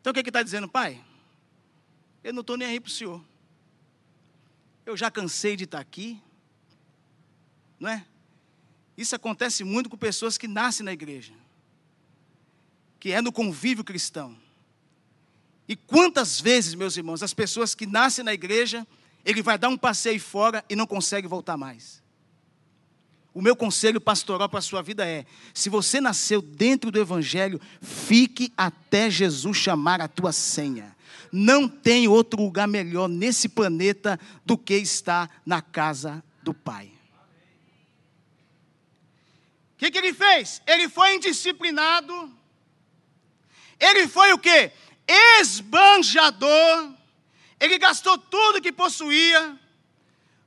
Então 0.00 0.10
o 0.10 0.14
que 0.14 0.20
está 0.20 0.42
dizendo, 0.42 0.68
pai? 0.68 1.02
Eu 2.28 2.34
não 2.34 2.42
estou 2.42 2.58
nem 2.58 2.68
aí 2.68 2.78
para 2.78 2.88
o 2.88 2.92
senhor. 2.92 3.24
Eu 4.84 4.94
já 4.98 5.10
cansei 5.10 5.56
de 5.56 5.64
estar 5.64 5.78
tá 5.78 5.80
aqui, 5.80 6.20
não 7.80 7.88
é? 7.88 8.04
Isso 8.98 9.16
acontece 9.16 9.64
muito 9.64 9.88
com 9.88 9.96
pessoas 9.96 10.36
que 10.36 10.46
nascem 10.46 10.84
na 10.84 10.92
igreja, 10.92 11.32
que 13.00 13.12
é 13.12 13.22
no 13.22 13.32
convívio 13.32 13.82
cristão. 13.82 14.36
E 15.66 15.74
quantas 15.74 16.38
vezes, 16.38 16.74
meus 16.74 16.98
irmãos, 16.98 17.22
as 17.22 17.32
pessoas 17.32 17.74
que 17.74 17.86
nascem 17.86 18.22
na 18.22 18.34
igreja, 18.34 18.86
ele 19.24 19.40
vai 19.40 19.56
dar 19.56 19.70
um 19.70 19.78
passeio 19.78 20.20
fora 20.20 20.62
e 20.68 20.76
não 20.76 20.86
consegue 20.86 21.26
voltar 21.26 21.56
mais. 21.56 22.02
O 23.32 23.40
meu 23.40 23.56
conselho 23.56 24.02
pastoral 24.02 24.50
para 24.50 24.58
a 24.58 24.62
sua 24.62 24.82
vida 24.82 25.06
é: 25.06 25.24
se 25.54 25.70
você 25.70 25.98
nasceu 25.98 26.42
dentro 26.42 26.90
do 26.90 27.00
Evangelho, 27.00 27.58
fique 27.80 28.52
até 28.54 29.08
Jesus 29.08 29.56
chamar 29.56 30.02
a 30.02 30.08
tua 30.08 30.30
senha. 30.30 30.94
Não 31.32 31.68
tem 31.68 32.08
outro 32.08 32.42
lugar 32.42 32.66
melhor 32.66 33.08
nesse 33.08 33.48
planeta 33.48 34.18
do 34.44 34.56
que 34.56 34.74
estar 34.74 35.30
na 35.44 35.62
casa 35.62 36.22
do 36.42 36.54
Pai. 36.54 36.92
O 39.74 39.78
que, 39.78 39.90
que 39.90 39.98
ele 39.98 40.12
fez? 40.12 40.60
Ele 40.66 40.88
foi 40.88 41.14
indisciplinado. 41.14 42.32
Ele 43.78 44.08
foi 44.08 44.32
o 44.32 44.38
quê? 44.38 44.72
esbanjador, 45.08 46.92
ele 47.58 47.78
gastou 47.78 48.18
tudo 48.18 48.60
que 48.60 48.70
possuía. 48.70 49.58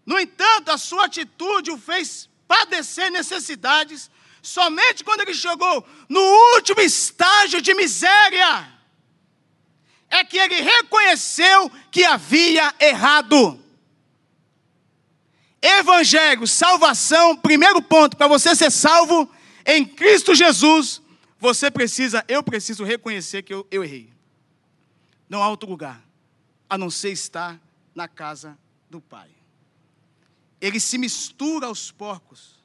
No 0.06 0.20
entanto, 0.20 0.70
a 0.70 0.78
sua 0.78 1.06
atitude 1.06 1.72
o 1.72 1.78
fez 1.78 2.30
padecer 2.48 3.10
necessidades. 3.10 4.10
Somente 4.42 5.04
quando 5.04 5.22
ele 5.22 5.34
chegou 5.34 5.86
no 6.08 6.22
último 6.56 6.82
estágio 6.82 7.62
de 7.62 7.74
miséria, 7.74 8.72
é 10.12 10.26
que 10.26 10.38
ele 10.38 10.62
reconheceu 10.62 11.72
que 11.90 12.04
havia 12.04 12.76
errado. 12.80 13.58
Evangelho, 15.62 16.46
salvação, 16.46 17.38
primeiro 17.38 17.82
ponto, 17.82 18.18
para 18.18 18.28
você 18.28 18.54
ser 18.54 18.70
salvo 18.70 19.32
em 19.66 19.86
Cristo 19.86 20.36
Jesus, 20.36 21.02
você 21.40 21.72
precisa, 21.72 22.26
eu 22.28 22.44
preciso 22.44 22.84
reconhecer 22.84 23.42
que 23.44 23.54
eu, 23.54 23.66
eu 23.72 23.84
errei. 23.84 24.12
Não 25.30 25.42
há 25.42 25.50
outro 25.50 25.70
lugar 25.70 26.04
a 26.70 26.78
não 26.78 26.90
ser 26.90 27.12
estar 27.12 27.60
na 27.96 28.08
casa 28.08 28.58
do 28.90 29.00
Pai. 29.00 29.30
Ele 30.60 30.80
se 30.80 30.98
mistura 30.98 31.68
aos 31.68 31.90
porcos 31.92 32.60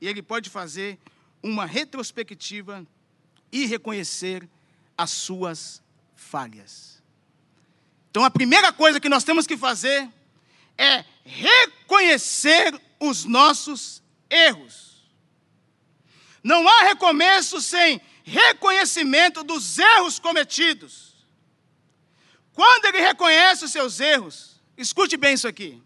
e 0.00 0.08
ele 0.08 0.22
pode 0.22 0.48
fazer 0.48 0.98
uma 1.42 1.66
retrospectiva 1.66 2.86
e 3.52 3.66
reconhecer 3.66 4.48
as 4.96 5.10
suas 5.10 5.82
falhas. 6.30 7.02
Então 8.10 8.24
a 8.24 8.30
primeira 8.30 8.72
coisa 8.72 9.00
que 9.00 9.08
nós 9.08 9.24
temos 9.24 9.46
que 9.46 9.56
fazer 9.56 10.08
é 10.78 11.04
reconhecer 11.24 12.80
os 13.00 13.24
nossos 13.24 14.02
erros. 14.28 15.02
Não 16.42 16.66
há 16.68 16.82
recomeço 16.84 17.60
sem 17.60 18.00
reconhecimento 18.22 19.42
dos 19.42 19.78
erros 19.78 20.18
cometidos. 20.18 21.14
Quando 22.52 22.86
ele 22.86 23.00
reconhece 23.00 23.64
os 23.64 23.72
seus 23.72 24.00
erros, 24.00 24.60
escute 24.76 25.16
bem 25.16 25.34
isso 25.34 25.48
aqui. 25.48 25.82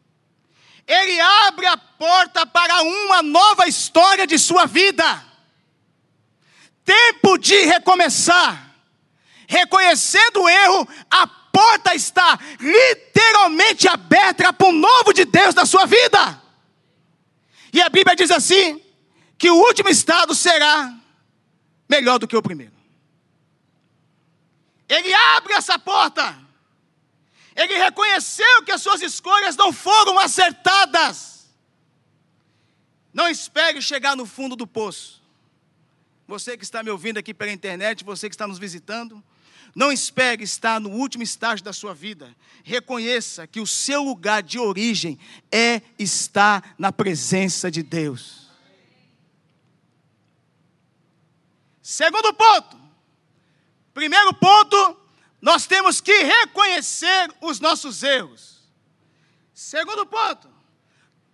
Ele 0.87 1.18
abre 1.20 1.66
a 1.66 1.76
porta 1.76 2.46
para 2.46 2.83
uma 2.83 3.22
nova 3.22 3.66
história 3.66 4.26
de 4.26 4.38
sua 4.38 4.66
vida. 4.66 5.24
Tempo 6.85 7.38
de 7.38 7.64
recomeçar. 7.64 8.63
Reconhecendo 9.48 10.42
o 10.42 10.48
erro, 10.48 10.88
a 11.11 11.26
porta 11.26 11.94
está 11.94 12.38
literalmente 12.61 13.88
aberta 13.88 14.52
para 14.52 14.66
um 14.66 14.72
novo 14.72 15.12
de 15.12 15.24
Deus 15.24 15.54
na 15.54 15.66
sua 15.66 15.87
vida. 15.87 16.42
E 17.72 17.80
a 17.80 17.88
Bíblia 17.88 18.16
diz 18.16 18.30
assim: 18.30 18.83
que 19.38 19.50
o 19.50 19.57
último 19.57 19.88
estado 19.88 20.35
será 20.35 20.94
melhor 21.88 22.18
do 22.18 22.26
que 22.26 22.37
o 22.37 22.42
primeiro. 22.42 22.74
Ele 24.88 25.12
abre 25.14 25.54
essa 25.54 25.78
porta 25.78 26.44
ele 27.54 27.76
reconheceu 27.78 28.62
que 28.64 28.72
as 28.72 28.83
suas 28.83 29.00
escolhas 29.00 29.57
não 29.57 29.72
foram 29.72 30.18
acertadas. 30.18 31.48
Não 33.12 33.28
espere 33.28 33.80
chegar 33.80 34.16
no 34.16 34.26
fundo 34.26 34.57
do 34.57 34.66
poço. 34.66 35.22
Você 36.26 36.57
que 36.57 36.64
está 36.64 36.83
me 36.83 36.90
ouvindo 36.90 37.18
aqui 37.18 37.33
pela 37.33 37.52
internet, 37.52 38.02
você 38.02 38.28
que 38.28 38.35
está 38.35 38.46
nos 38.46 38.59
visitando, 38.59 39.22
não 39.74 39.90
espere 39.90 40.44
estar 40.44 40.80
no 40.80 40.90
último 40.90 41.22
estágio 41.22 41.64
da 41.64 41.72
sua 41.72 41.92
vida. 41.92 42.34
Reconheça 42.62 43.46
que 43.46 43.60
o 43.60 43.66
seu 43.66 44.02
lugar 44.02 44.42
de 44.42 44.58
origem 44.58 45.18
é 45.50 45.82
estar 45.98 46.74
na 46.78 46.92
presença 46.92 47.70
de 47.70 47.82
Deus. 47.82 48.48
Segundo 51.82 52.32
ponto. 52.32 52.80
Primeiro 53.92 54.32
ponto, 54.34 54.96
nós 55.40 55.66
temos 55.66 56.00
que 56.00 56.22
reconhecer 56.22 57.32
os 57.40 57.60
nossos 57.60 58.02
erros. 58.02 58.62
Segundo 59.52 60.06
ponto, 60.06 60.48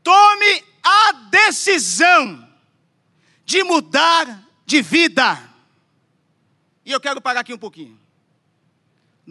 tome 0.03 0.64
a 0.83 1.12
decisão 1.31 2.48
de 3.44 3.62
mudar 3.62 4.44
de 4.66 4.83
vida. 4.83 5.38
E 6.85 6.92
eu 6.92 7.00
quero 7.00 7.20
parar 7.20 7.40
aqui 7.40 7.53
um 7.53 7.59
pouquinho. 7.59 7.99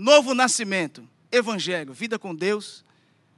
Novo 0.01 0.33
nascimento, 0.33 1.05
evangelho, 1.29 1.91
vida 1.91 2.17
com 2.17 2.33
Deus. 2.33 2.85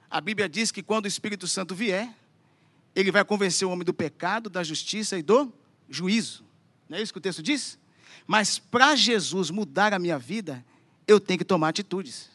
A 0.08 0.21
Bíblia 0.21 0.47
diz 0.47 0.71
que 0.71 0.84
quando 0.84 1.06
o 1.06 1.08
Espírito 1.08 1.47
Santo 1.47 1.74
vier, 1.74 2.15
ele 2.95 3.12
vai 3.12 3.26
convencer 3.26 3.67
o 3.67 3.71
homem 3.71 3.84
do 3.84 3.91
pecado, 3.91 4.47
da 4.47 4.63
justiça 4.63 5.17
e 5.17 5.24
do 5.24 5.52
juízo. 5.89 6.45
Não 6.88 7.00
é 7.00 7.02
isso 7.02 7.12
que 7.12 7.17
o 7.17 7.21
texto 7.21 7.41
diz? 7.41 7.80
Mas 8.28 8.60
para 8.60 8.95
Jesus 8.95 9.50
mudar 9.50 9.91
a 9.91 9.97
minha 9.97 10.19
vida, 10.19 10.63
eu 11.08 11.19
tenho 11.19 11.39
que 11.39 11.43
tomar 11.43 11.69
atitudes. 11.69 12.30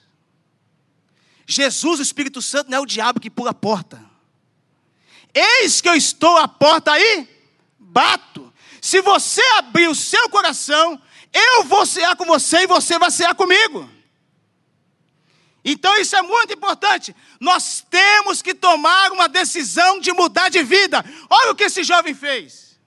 Jesus, 1.46 2.00
o 2.00 2.02
Espírito 2.02 2.42
Santo, 2.42 2.68
não 2.68 2.78
é 2.78 2.80
o 2.80 2.86
diabo 2.86 3.20
que 3.20 3.30
pula 3.30 3.50
a 3.50 3.54
porta. 3.54 4.04
Eis 5.32 5.80
que 5.80 5.88
eu 5.88 5.94
estou 5.94 6.36
à 6.36 6.48
porta 6.48 6.90
aí, 6.90 7.28
bato. 7.78 8.52
Se 8.82 9.00
você 9.02 9.42
abrir 9.58 9.86
o 9.88 9.94
seu 9.94 10.28
coração, 10.30 11.00
eu 11.32 11.62
vou 11.62 11.86
cear 11.86 12.16
com 12.16 12.24
você 12.24 12.62
e 12.62 12.66
você 12.66 12.98
vai 12.98 13.12
cear 13.12 13.32
comigo. 13.32 13.94
Então 15.68 15.96
isso 15.96 16.14
é 16.14 16.22
muito 16.22 16.54
importante. 16.54 17.14
Nós 17.40 17.84
temos 17.90 18.40
que 18.40 18.54
tomar 18.54 19.10
uma 19.10 19.28
decisão 19.28 19.98
de 19.98 20.12
mudar 20.12 20.48
de 20.48 20.62
vida. 20.62 21.04
Olha 21.28 21.50
o 21.50 21.56
que 21.56 21.64
esse 21.64 21.82
jovem 21.82 22.14
fez. 22.14 22.78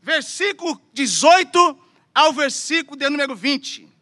Versículo 0.00 0.80
18 0.92 1.82
ao 2.14 2.32
versículo 2.32 2.96
de 2.96 3.10
número 3.10 3.34
20. 3.34 3.92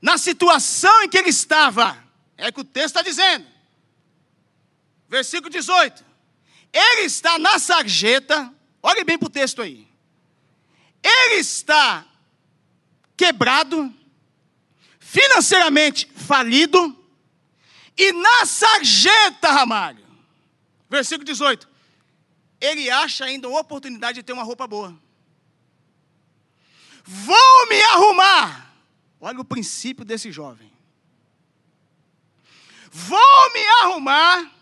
Na 0.00 0.16
situação 0.16 1.02
em 1.02 1.08
que 1.08 1.18
ele 1.18 1.30
estava, 1.30 1.98
é 2.36 2.52
que 2.52 2.60
o 2.60 2.64
texto 2.64 2.86
está 2.86 3.02
dizendo. 3.02 3.44
Versículo 5.08 5.50
18. 5.50 6.04
Ele 6.72 7.00
está 7.00 7.36
na 7.36 7.58
sarjeta, 7.58 8.54
olhe 8.80 9.02
bem 9.02 9.18
para 9.18 9.26
o 9.26 9.30
texto 9.30 9.60
aí. 9.60 9.88
Ele 11.02 11.40
está 11.40 12.06
quebrado, 13.16 13.92
financeiramente 15.10 16.10
falido, 16.14 16.96
e 17.96 18.12
na 18.12 18.46
sarjeta, 18.46 19.50
Ramalho, 19.50 20.04
versículo 20.88 21.24
18, 21.24 21.68
ele 22.60 22.90
acha 22.90 23.24
ainda 23.24 23.48
uma 23.48 23.60
oportunidade 23.60 24.18
de 24.18 24.22
ter 24.22 24.32
uma 24.32 24.42
roupa 24.42 24.66
boa. 24.66 24.96
Vou 27.04 27.68
me 27.68 27.80
arrumar. 27.82 28.74
Olha 29.20 29.40
o 29.40 29.44
princípio 29.44 30.04
desse 30.04 30.30
jovem. 30.30 30.70
Vou 32.90 33.52
me 33.52 33.66
arrumar 33.82 34.58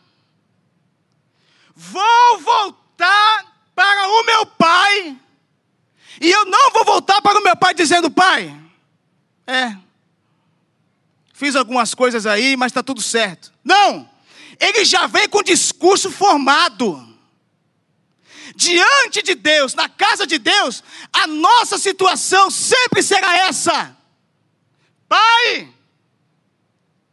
vou 1.77 2.41
voltar 2.41 3.55
para 3.75 4.09
o 4.09 4.25
meu 4.25 4.47
pai. 4.47 5.21
E 6.19 6.31
eu 6.31 6.47
não 6.47 6.71
vou 6.71 6.85
voltar 6.87 7.21
para 7.21 7.39
o 7.39 7.43
meu 7.43 7.55
pai 7.55 7.75
dizendo, 7.75 8.11
pai, 8.11 8.59
é, 9.47 9.77
fiz 11.37 11.55
algumas 11.55 11.95
coisas 11.95 12.25
aí, 12.25 12.57
mas 12.57 12.73
está 12.73 12.83
tudo 12.83 13.03
certo. 13.03 13.53
Não, 13.63 14.09
ele 14.59 14.87
já 14.87 15.07
vem 15.07 15.29
com 15.29 15.43
discurso 15.43 16.11
formado. 16.11 17.07
Diante 18.55 19.23
de 19.23 19.35
Deus, 19.35 19.75
na 19.75 19.87
casa 19.87 20.27
de 20.27 20.39
Deus, 20.39 20.83
a 21.13 21.27
nossa 21.27 21.77
situação 21.77 22.51
sempre 22.51 23.03
será 23.03 23.37
essa: 23.37 23.95
Pai, 25.07 25.69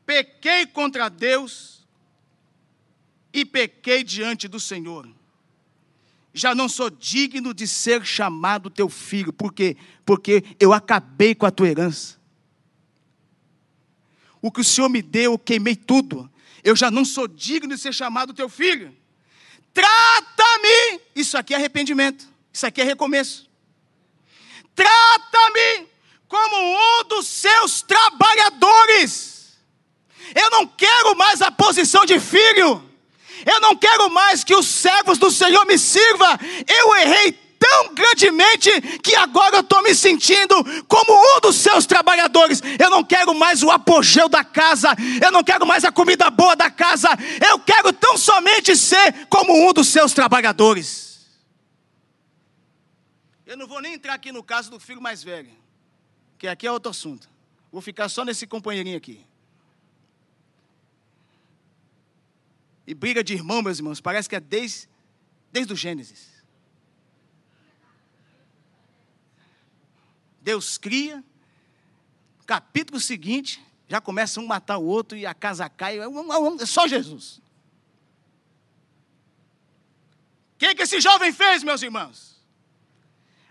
pequei 0.06 0.66
contra 0.68 1.10
Deus 1.10 1.86
e 3.34 3.44
pequei 3.44 4.06
diante 4.06 4.48
do 4.48 4.60
Senhor. 4.60 5.06
Já 6.34 6.56
não 6.56 6.70
sou 6.70 6.90
digno 6.90 7.54
de 7.54 7.68
ser 7.68 8.06
chamado 8.06 8.70
teu 8.70 8.88
filho, 8.88 9.34
por 9.34 9.54
quê? 9.54 9.76
Porque 10.06 10.46
eu 10.58 10.72
acabei 10.72 11.36
com 11.36 11.46
a 11.46 11.52
tua 11.52 11.68
herança. 11.68 12.23
O 14.44 14.52
que 14.52 14.60
o 14.60 14.64
Senhor 14.64 14.90
me 14.90 15.02
deu, 15.02 15.32
eu 15.32 15.40
queimei 15.40 15.74
tudo. 15.74 16.30
Eu 16.62 16.76
já 16.76 16.92
não 16.92 17.06
sou 17.06 17.30
digno 17.30 17.74
de 17.74 17.82
ser 17.82 17.94
chamado 17.94 18.34
teu 18.34 18.50
filho. 18.50 18.94
Trata-me. 19.74 21.00
Isso 21.16 21.38
aqui 21.38 21.54
é 21.54 21.58
arrependimento. 21.58 22.28
Isso 22.52 22.66
aqui 22.68 22.82
é 22.82 22.84
recomeço. 22.84 23.50
Trata-me 24.76 25.88
como 26.28 26.58
um 26.58 27.08
dos 27.08 27.26
seus 27.26 27.82
trabalhadores. 27.84 29.54
Eu 30.36 30.50
não 30.50 30.68
quero 30.68 31.16
mais 31.16 31.42
a 31.42 31.50
posição 31.50 32.06
de 32.06 32.20
filho. 32.20 32.84
Eu 33.46 33.62
não 33.62 33.78
quero 33.78 34.10
mais 34.10 34.44
que 34.44 34.54
os 34.54 34.68
servos 34.68 35.18
do 35.18 35.32
Senhor 35.32 35.66
me 35.66 35.78
sirvam. 35.78 36.38
Eu 36.68 36.98
errei 36.98 37.32
tão 37.64 37.94
grandemente 37.94 38.70
que 39.00 39.16
agora 39.16 39.56
eu 39.56 39.62
estou 39.62 39.82
me 39.82 39.96
sentindo 39.96 40.54
como 40.86 41.14
um 41.14 41.40
dos 41.40 41.56
seus 41.56 41.86
trabalhadores. 41.86 42.62
Eu 42.78 42.90
não 42.90 43.06
quero 43.06 43.34
mais 43.34 43.64
o 43.64 43.72
apogeu 43.72 44.28
da 44.28 44.44
casa, 44.44 44.90
eu 45.24 45.32
não 45.32 45.42
quero 45.42 45.66
mais 45.66 45.86
a 45.86 45.92
comida 45.92 46.30
boa 46.30 46.58
da 46.58 46.70
casa, 46.70 47.08
eu 47.50 47.58
quero 47.60 47.94
tão 47.94 48.18
somente 48.18 48.76
ser 48.76 49.28
como 49.28 49.54
um 49.54 49.72
dos 49.72 49.88
seus 49.88 50.12
trabalhadores. 50.12 51.32
Eu 53.46 53.56
não 53.56 53.66
vou 53.66 53.82
nem 53.82 53.94
entrar 53.94 54.16
aqui 54.16 54.32
no 54.32 54.44
caso 54.44 54.70
do 54.70 54.80
filho 54.80 55.02
mais 55.02 55.24
velho, 55.24 55.52
que 56.38 56.48
aqui 56.48 56.68
é 56.68 56.72
outro 56.72 56.90
assunto. 56.90 57.30
Vou 57.72 57.82
ficar 57.82 58.10
só 58.10 58.26
nesse 58.26 58.46
companheirinho 58.46 58.98
aqui. 58.98 59.26
E 62.86 62.94
briga 62.94 63.24
de 63.24 63.34
irmão, 63.34 63.62
meus 63.62 63.78
irmãos, 63.78 64.02
parece 64.02 64.28
que 64.28 64.36
é 64.36 64.42
desde, 64.42 64.90
desde 65.50 65.72
o 65.72 65.76
Gênesis. 65.76 66.33
Deus 70.44 70.78
cria, 70.78 71.24
capítulo 72.46 73.00
seguinte, 73.00 73.64
já 73.88 74.02
começa 74.02 74.42
um 74.42 74.46
matar 74.46 74.78
o 74.78 74.84
outro 74.84 75.18
e 75.18 75.26
a 75.26 75.34
casa 75.34 75.70
cai. 75.70 76.00
É, 76.00 76.04
é 76.04 76.66
só 76.66 76.86
Jesus. 76.86 77.38
O 80.56 80.58
que, 80.58 80.76
que 80.76 80.82
esse 80.84 81.00
jovem 81.00 81.32
fez, 81.32 81.64
meus 81.64 81.82
irmãos? 81.82 82.34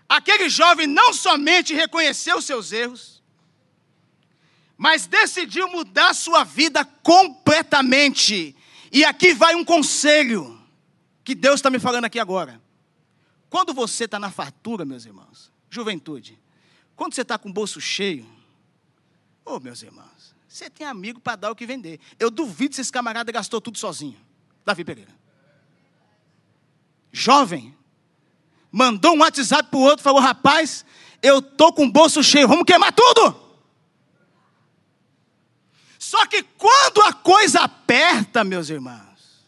Aquele 0.07 0.47
jovem 0.49 0.85
não 0.85 1.13
somente 1.13 1.73
reconheceu 1.73 2.39
seus 2.41 2.71
erros, 2.71 3.23
mas 4.77 5.07
decidiu 5.07 5.67
mudar 5.69 6.13
sua 6.13 6.43
vida 6.43 6.85
completamente. 6.85 8.55
E 8.91 9.03
aqui 9.03 9.33
vai 9.33 9.55
um 9.55 9.65
conselho 9.65 10.61
que 11.23 11.33
Deus 11.33 11.55
está 11.55 11.71
me 11.71 11.79
falando 11.79 12.05
aqui 12.05 12.19
agora. 12.19 12.61
Quando 13.49 13.73
você 13.73 14.05
está 14.05 14.19
na 14.19 14.29
fartura, 14.29 14.85
meus 14.85 15.05
irmãos, 15.05 15.51
juventude, 15.69 16.42
quando 16.95 17.13
você 17.13 17.21
está 17.21 17.37
com 17.37 17.49
o 17.49 17.53
bolso 17.53 17.81
cheio, 17.81 18.25
ô 19.45 19.55
oh, 19.55 19.59
meus 19.59 19.81
irmãos, 19.81 20.35
você 20.47 20.69
tem 20.69 20.85
amigo 20.85 21.19
para 21.19 21.35
dar 21.35 21.51
o 21.51 21.55
que 21.55 21.65
vender. 21.65 21.99
Eu 22.19 22.29
duvido 22.29 22.75
se 22.75 22.81
esse 22.81 22.91
camarada 22.91 23.31
gastou 23.31 23.59
tudo 23.59 23.77
sozinho. 23.77 24.19
Davi 24.63 24.85
Pereira. 24.85 25.11
Jovem, 27.11 27.75
mandou 28.71 29.15
um 29.15 29.19
WhatsApp 29.19 29.69
para 29.69 29.79
o 29.79 29.81
outro, 29.81 30.03
falou: 30.03 30.21
rapaz, 30.21 30.85
eu 31.21 31.41
tô 31.41 31.73
com 31.73 31.85
o 31.85 31.91
bolso 31.91 32.23
cheio, 32.23 32.47
vamos 32.47 32.65
queimar 32.65 32.93
tudo. 32.93 33.41
Só 35.97 36.25
que 36.27 36.43
quando 36.43 37.01
a 37.01 37.13
coisa 37.13 37.61
aperta, 37.61 38.43
meus 38.43 38.69
irmãos, 38.69 39.43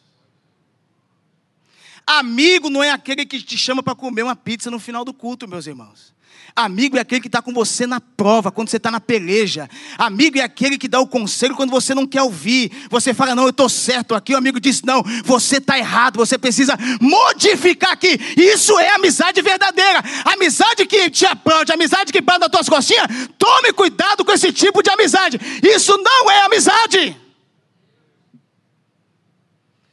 amigo 2.07 2.69
não 2.69 2.81
é 2.81 2.89
aquele 2.89 3.25
que 3.25 3.41
te 3.43 3.57
chama 3.57 3.83
para 3.83 3.93
comer 3.93 4.23
uma 4.23 4.35
pizza 4.35 4.71
no 4.71 4.79
final 4.79 5.05
do 5.05 5.13
culto, 5.13 5.47
meus 5.47 5.67
irmãos. 5.67 6.14
Amigo 6.55 6.95
é 6.95 7.01
aquele 7.01 7.19
que 7.19 7.27
está 7.27 7.41
com 7.41 7.51
você 7.51 7.85
na 7.85 7.99
prova, 7.99 8.49
quando 8.49 8.69
você 8.69 8.77
está 8.77 8.89
na 8.89 9.01
peleja. 9.01 9.69
Amigo 9.97 10.37
é 10.37 10.41
aquele 10.41 10.77
que 10.77 10.87
dá 10.87 11.01
o 11.01 11.07
conselho 11.07 11.53
quando 11.53 11.69
você 11.69 11.93
não 11.93 12.07
quer 12.07 12.21
ouvir. 12.21 12.71
Você 12.89 13.13
fala, 13.13 13.35
não, 13.35 13.43
eu 13.43 13.49
estou 13.49 13.67
certo 13.67 14.15
aqui. 14.15 14.33
O 14.33 14.37
amigo 14.37 14.57
diz, 14.57 14.81
não, 14.81 15.03
você 15.25 15.57
está 15.57 15.77
errado, 15.77 16.15
você 16.15 16.37
precisa 16.37 16.77
modificar 17.01 17.91
aqui. 17.91 18.17
Isso 18.37 18.79
é 18.79 18.95
amizade 18.95 19.41
verdadeira. 19.41 20.01
Amizade 20.23 20.85
que 20.85 21.09
te 21.09 21.25
aplaude, 21.25 21.73
amizade 21.73 22.13
que 22.13 22.21
banda 22.21 22.45
as 22.45 22.51
tuas 22.51 22.69
costinhas. 22.69 23.07
Tome 23.37 23.73
cuidado 23.73 24.23
com 24.23 24.31
esse 24.31 24.53
tipo 24.53 24.81
de 24.81 24.89
amizade. 24.89 25.37
Isso 25.61 25.97
não 25.97 26.31
é 26.31 26.45
amizade. 26.45 27.19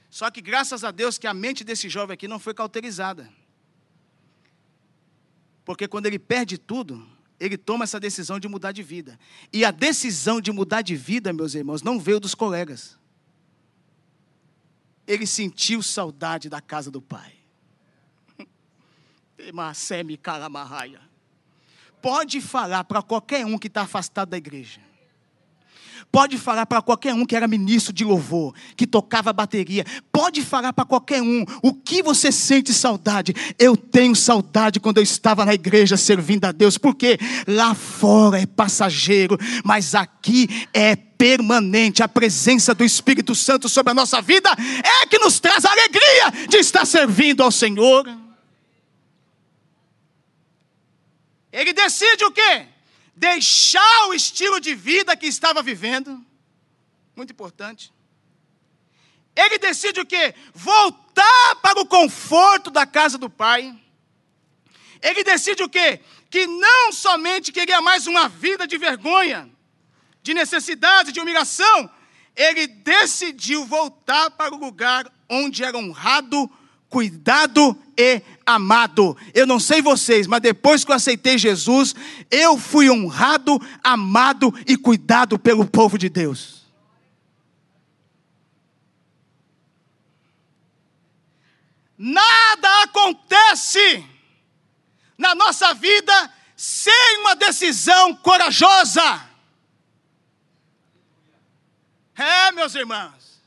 Só 0.09 0.31
que 0.31 0.41
graças 0.41 0.85
a 0.85 0.93
Deus 0.93 1.19
que 1.19 1.27
a 1.27 1.35
mente 1.35 1.65
desse 1.65 1.89
jovem 1.89 2.15
aqui 2.15 2.29
não 2.29 2.39
foi 2.39 2.55
cauterizada. 2.55 3.29
Porque 5.65 5.87
quando 5.87 6.07
ele 6.07 6.19
perde 6.19 6.59
tudo, 6.59 7.07
ele 7.39 7.57
toma 7.57 7.85
essa 7.85 7.99
decisão 7.99 8.39
de 8.39 8.49
mudar 8.49 8.73
de 8.73 8.83
vida. 8.83 9.19
E 9.53 9.65
a 9.65 9.71
decisão 9.71 10.41
de 10.41 10.53
mudar 10.53 10.83
de 10.83 10.95
vida, 10.95 11.33
meus 11.33 11.55
irmãos, 11.55 11.83
não 11.83 11.99
veio 11.99 12.21
dos 12.21 12.35
colegas. 12.35 12.99
Ele 15.07 15.27
sentiu 15.27 15.83
saudade 15.83 16.49
da 16.49 16.61
casa 16.61 16.91
do 16.91 17.03
pai. 17.03 17.35
Pode 22.01 22.41
falar 22.41 22.85
para 22.85 23.03
qualquer 23.03 23.45
um 23.45 23.59
que 23.59 23.67
está 23.67 23.83
afastado 23.83 24.31
da 24.31 24.37
igreja. 24.37 24.81
Pode 26.13 26.37
falar 26.37 26.67
para 26.67 26.83
qualquer 26.83 27.15
um 27.15 27.25
que 27.25 27.35
era 27.35 27.49
ministro 27.49 27.91
de 27.91 28.05
louvor, 28.05 28.55
que 28.77 28.87
tocava 28.87 29.33
bateria. 29.33 29.87
Pode 30.13 30.43
falar 30.43 30.75
para 30.75 30.85
qualquer 30.85 31.23
um 31.23 31.43
o 31.63 31.73
que 31.73 32.03
você 32.03 32.31
sente 32.31 32.75
saudade. 32.75 33.35
Eu 33.59 33.75
tenho 33.75 34.15
saudade 34.15 34.79
quando 34.79 34.99
eu 34.99 35.03
estava 35.03 35.47
na 35.47 35.55
igreja 35.55 35.97
servindo 35.97 36.45
a 36.45 36.53
Deus, 36.53 36.77
porque 36.77 37.19
lá 37.49 37.75
fora 37.75 38.39
é 38.39 38.45
passageiro, 38.45 39.39
mas 39.65 39.95
aqui 39.95 40.67
é 40.75 40.95
permanente. 40.95 42.03
A 42.03 42.09
presença 42.09 42.75
do 42.75 42.85
Espírito 42.85 43.35
Santo 43.35 43.67
sobre 43.67 43.93
a 43.93 43.95
nossa 43.95 44.21
vida 44.21 44.51
é 45.03 45.07
que 45.07 45.19
nos 45.19 45.41
traz 45.41 45.65
a 45.65 45.73
alegria 45.73 46.47
de 46.47 46.59
estar 46.59 46.85
servindo 46.85 47.43
ao 47.43 47.51
Senhor. 47.51 48.07
Ele 51.51 51.73
decide 51.73 52.23
o 52.27 52.31
quê? 52.31 52.72
Deixar 53.15 54.09
o 54.09 54.15
estilo 54.15 54.61
de 54.61 54.75
vida 54.75 55.17
que 55.17 55.27
estava 55.27 55.63
vivendo. 55.63 56.25
Muito 57.15 57.33
importante. 57.33 57.93
Ele 59.35 59.59
decide 59.59 60.01
o 60.01 60.07
quê? 60.07 60.35
Voltar 60.55 61.57
para 61.63 61.81
o 61.81 61.87
conforto 61.87 62.71
da 62.71 62.87
casa 62.87 63.17
do 63.17 63.31
pai. 63.31 63.79
Ele 65.01 65.25
decide 65.25 65.63
o 65.63 65.69
quê? 65.69 66.01
Que 66.31 66.47
não 66.47 66.93
somente 66.93 67.53
queria 67.53 67.81
mais 67.81 68.07
uma 68.07 68.29
vida 68.29 68.67
de 68.67 68.79
vergonha, 68.79 69.51
de 70.23 70.33
necessidade, 70.33 71.13
de 71.13 71.21
humilhação, 71.21 71.91
ele 72.35 72.67
decidiu 72.67 73.65
voltar 73.67 74.31
para 74.31 74.55
o 74.55 74.59
lugar 74.59 75.11
onde 75.29 75.63
era 75.63 75.77
honrado, 75.77 76.51
cuidado 76.89 77.77
e 77.97 78.23
amado. 78.47 79.17
Eu 79.35 79.47
não 79.47 79.61
sei 79.61 79.81
vocês, 79.83 80.27
mas 80.27 80.41
depois 80.41 80.85
que 80.85 80.91
eu 80.91 80.97
aceitei 80.97 81.39
Jesus, 81.39 81.95
eu 82.31 82.59
fui 82.59 82.91
honrado, 82.91 83.61
amado 83.83 84.53
e 84.67 84.77
cuidado 84.77 85.39
pelo 85.39 85.67
povo 85.67 85.97
de 85.97 86.09
Deus. 86.09 86.63
Nada 91.97 92.83
acontece 92.83 94.05
na 95.17 95.35
nossa 95.35 95.73
vida 95.75 96.33
sem 96.57 97.19
uma 97.21 97.37
decisão 97.37 98.15
corajosa. 98.17 99.29
É, 102.17 102.53
meus 102.53 102.75
irmãos, 102.75 103.41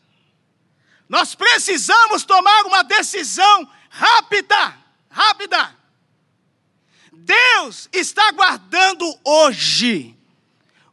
nós 1.07 1.35
precisamos 1.35 2.23
tomar 2.23 2.65
uma 2.65 2.83
decisão 2.83 3.69
rápida, 3.89 4.77
rápida. 5.15 5.73
Deus 7.13 7.87
está 7.93 8.31
guardando 8.33 9.17
hoje. 9.23 10.13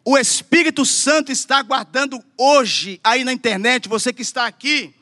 O 0.05 0.17
Espírito 0.17 0.85
Santo 0.87 1.33
está 1.33 1.61
guardando 1.63 2.23
hoje 2.39 3.01
aí 3.03 3.25
na 3.25 3.33
internet, 3.33 3.89
você 3.89 4.13
que 4.13 4.23
está 4.23 4.47
aqui. 4.47 4.95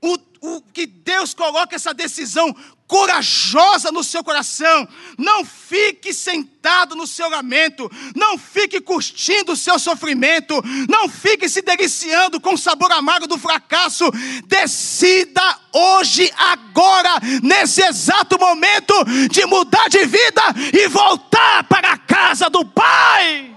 O, 0.00 0.18
o 0.40 0.60
que 0.60 0.86
Deus 0.86 1.32
coloca 1.32 1.74
essa 1.76 1.94
decisão 1.94 2.54
corajosa 2.88 3.92
no 3.92 4.02
seu 4.02 4.24
coração. 4.24 4.88
Não 5.18 5.44
fique 5.44 6.12
sentado 6.12 6.96
no 6.96 7.06
seu 7.06 7.28
lamento. 7.28 7.88
Não 8.16 8.38
fique 8.38 8.80
curtindo 8.80 9.52
o 9.52 9.56
seu 9.56 9.78
sofrimento. 9.78 10.54
Não 10.88 11.08
fique 11.08 11.48
se 11.48 11.60
deliciando 11.60 12.40
com 12.40 12.54
o 12.54 12.58
sabor 12.58 12.90
amargo 12.90 13.26
do 13.26 13.38
fracasso. 13.38 14.10
Decida 14.46 15.42
hoje, 15.72 16.32
agora, 16.36 17.20
nesse 17.42 17.82
exato 17.82 18.38
momento, 18.38 18.94
de 19.30 19.44
mudar 19.44 19.88
de 19.88 20.04
vida 20.06 20.42
e 20.72 20.88
voltar 20.88 21.64
para 21.64 21.92
a 21.92 21.98
casa 21.98 22.48
do 22.48 22.64
Pai. 22.64 23.54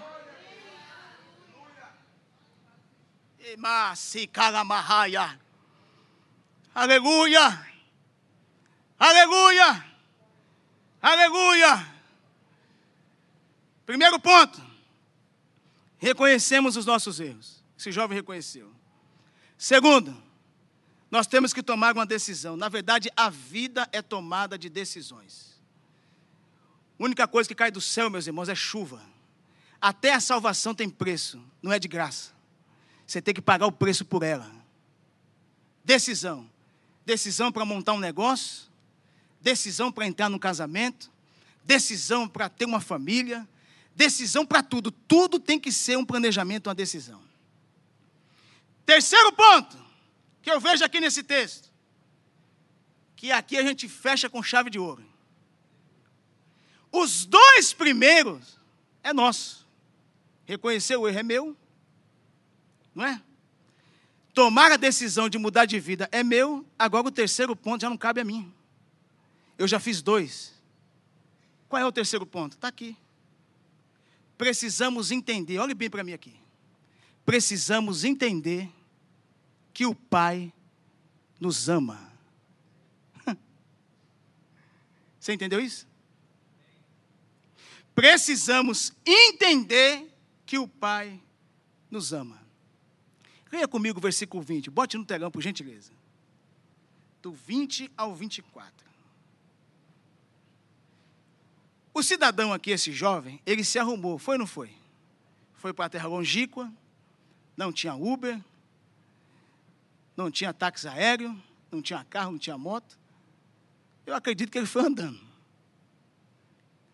Aleluia. 6.74 7.71
Aleluia! 9.02 9.84
Aleluia! 11.02 11.92
Primeiro 13.84 14.20
ponto. 14.20 14.62
Reconhecemos 15.98 16.78
os 16.78 16.86
nossos 16.86 17.20
erros. 17.20 17.64
Esse 17.76 17.92
jovem 17.92 18.16
reconheceu. 18.16 18.72
Segundo, 19.58 20.16
nós 21.10 21.26
temos 21.26 21.52
que 21.52 21.64
tomar 21.64 21.96
uma 21.96 22.06
decisão. 22.06 22.56
Na 22.56 22.70
verdade, 22.70 23.10
a 23.18 23.28
vida 23.28 23.90
é 23.92 24.04
tomada 24.04 24.56
de 24.56 24.70
decisões. 24.70 25.60
A 27.00 27.04
única 27.04 27.28
coisa 27.28 27.50
que 27.50 27.56
cai 27.56 27.72
do 27.72 27.82
céu, 27.82 28.08
meus 28.08 28.28
irmãos, 28.28 28.50
é 28.50 28.56
chuva. 28.56 29.02
Até 29.82 30.14
a 30.14 30.20
salvação 30.20 30.76
tem 30.76 30.88
preço, 30.88 31.44
não 31.60 31.74
é 31.74 31.80
de 31.80 31.88
graça. 31.88 32.34
Você 33.08 33.20
tem 33.20 33.34
que 33.34 33.42
pagar 33.42 33.66
o 33.66 33.72
preço 33.72 34.06
por 34.06 34.22
ela. 34.22 34.52
Decisão. 35.84 36.48
Decisão 37.04 37.52
para 37.52 37.66
montar 37.66 37.94
um 37.94 38.00
negócio, 38.00 38.71
decisão 39.42 39.92
para 39.92 40.06
entrar 40.06 40.30
no 40.30 40.40
casamento, 40.40 41.12
decisão 41.64 42.28
para 42.28 42.48
ter 42.48 42.66
uma 42.66 42.80
família, 42.80 43.48
decisão 43.96 44.46
para 44.46 44.62
tudo. 44.62 44.92
Tudo 44.92 45.40
tem 45.40 45.60
que 45.60 45.72
ser 45.72 45.98
um 45.98 46.06
planejamento, 46.06 46.68
uma 46.68 46.76
decisão. 46.76 47.22
Terceiro 48.86 49.32
ponto 49.34 49.78
que 50.42 50.52
eu 50.52 50.60
vejo 50.60 50.84
aqui 50.84 51.00
nesse 51.00 51.24
texto, 51.24 51.72
que 53.16 53.32
aqui 53.32 53.58
a 53.58 53.64
gente 53.64 53.88
fecha 53.88 54.30
com 54.30 54.42
chave 54.42 54.70
de 54.70 54.80
ouro. 54.80 55.06
Os 56.92 57.26
dois 57.26 57.74
primeiros 57.74 58.60
é 59.04 59.14
nosso. 59.14 59.68
Reconhecer 60.46 60.98
o 60.98 61.08
erro 61.08 61.20
é 61.20 61.24
meu, 61.24 61.58
não 62.94 63.06
é? 63.06 63.22
Tomar 64.34 64.72
a 64.72 64.78
decisão 64.78 65.30
de 65.30 65.38
mudar 65.38 65.66
de 65.66 65.80
vida 65.80 66.10
é 66.12 66.24
meu, 66.24 66.66
agora 66.78 67.08
o 67.08 67.12
terceiro 67.12 67.56
ponto 67.56 67.82
já 67.82 67.90
não 67.90 67.98
cabe 67.98 68.22
a 68.22 68.26
mim. 68.26 68.52
Eu 69.62 69.68
já 69.68 69.80
fiz 69.80 70.02
dois. 70.02 70.60
Qual 71.70 71.80
é 71.80 71.86
o 71.86 71.92
terceiro 71.92 72.26
ponto? 72.26 72.54
Está 72.54 72.68
aqui. 72.68 72.98
Precisamos 74.36 75.12
entender, 75.12 75.60
olhe 75.60 75.76
bem 75.76 75.88
para 75.88 76.04
mim 76.04 76.14
aqui. 76.14 76.34
Precisamos 77.24 78.04
entender 78.04 78.68
que 79.72 79.86
o 79.86 79.94
Pai 79.94 80.52
nos 81.40 81.70
ama. 81.70 82.12
Você 85.20 85.34
entendeu 85.34 85.60
isso? 85.60 85.88
Precisamos 87.94 88.92
entender 89.06 90.12
que 90.44 90.58
o 90.58 90.68
Pai 90.68 91.22
nos 91.92 92.12
ama. 92.14 92.42
Leia 93.52 93.68
comigo 93.68 94.00
o 94.00 94.02
versículo 94.02 94.42
20. 94.42 94.72
Bote 94.72 94.98
no 94.98 95.06
telão, 95.06 95.30
por 95.30 95.44
gentileza. 95.44 95.92
Do 97.22 97.32
20 97.32 97.92
ao 97.96 98.16
24. 98.16 98.91
O 101.94 102.02
cidadão 102.02 102.54
aqui, 102.54 102.72
esse 102.72 102.92
jovem, 102.92 103.42
ele 103.46 103.64
se 103.64 103.78
arrumou, 103.78 104.18
foi 104.18 104.36
ou 104.36 104.40
não 104.40 104.48
foi? 104.48 104.74
Foi 105.54 105.74
para 105.74 105.86
a 105.86 105.90
terra 105.90 106.08
longínqua, 106.08 106.72
não 107.56 107.72
tinha 107.72 107.94
Uber, 107.94 108.42
não 110.16 110.32
tinha 110.32 110.54
táxi 110.54 110.88
aéreo, 110.88 111.40
não 111.72 111.82
tinha 111.82 112.04
carro, 112.06 112.32
não 112.32 112.40
tinha 112.40 112.58
moto. 112.58 112.98
Eu 114.06 114.16
acredito 114.16 114.52
que 114.52 114.58
ele 114.58 114.68
foi 114.68 114.84
andando. 114.84 115.20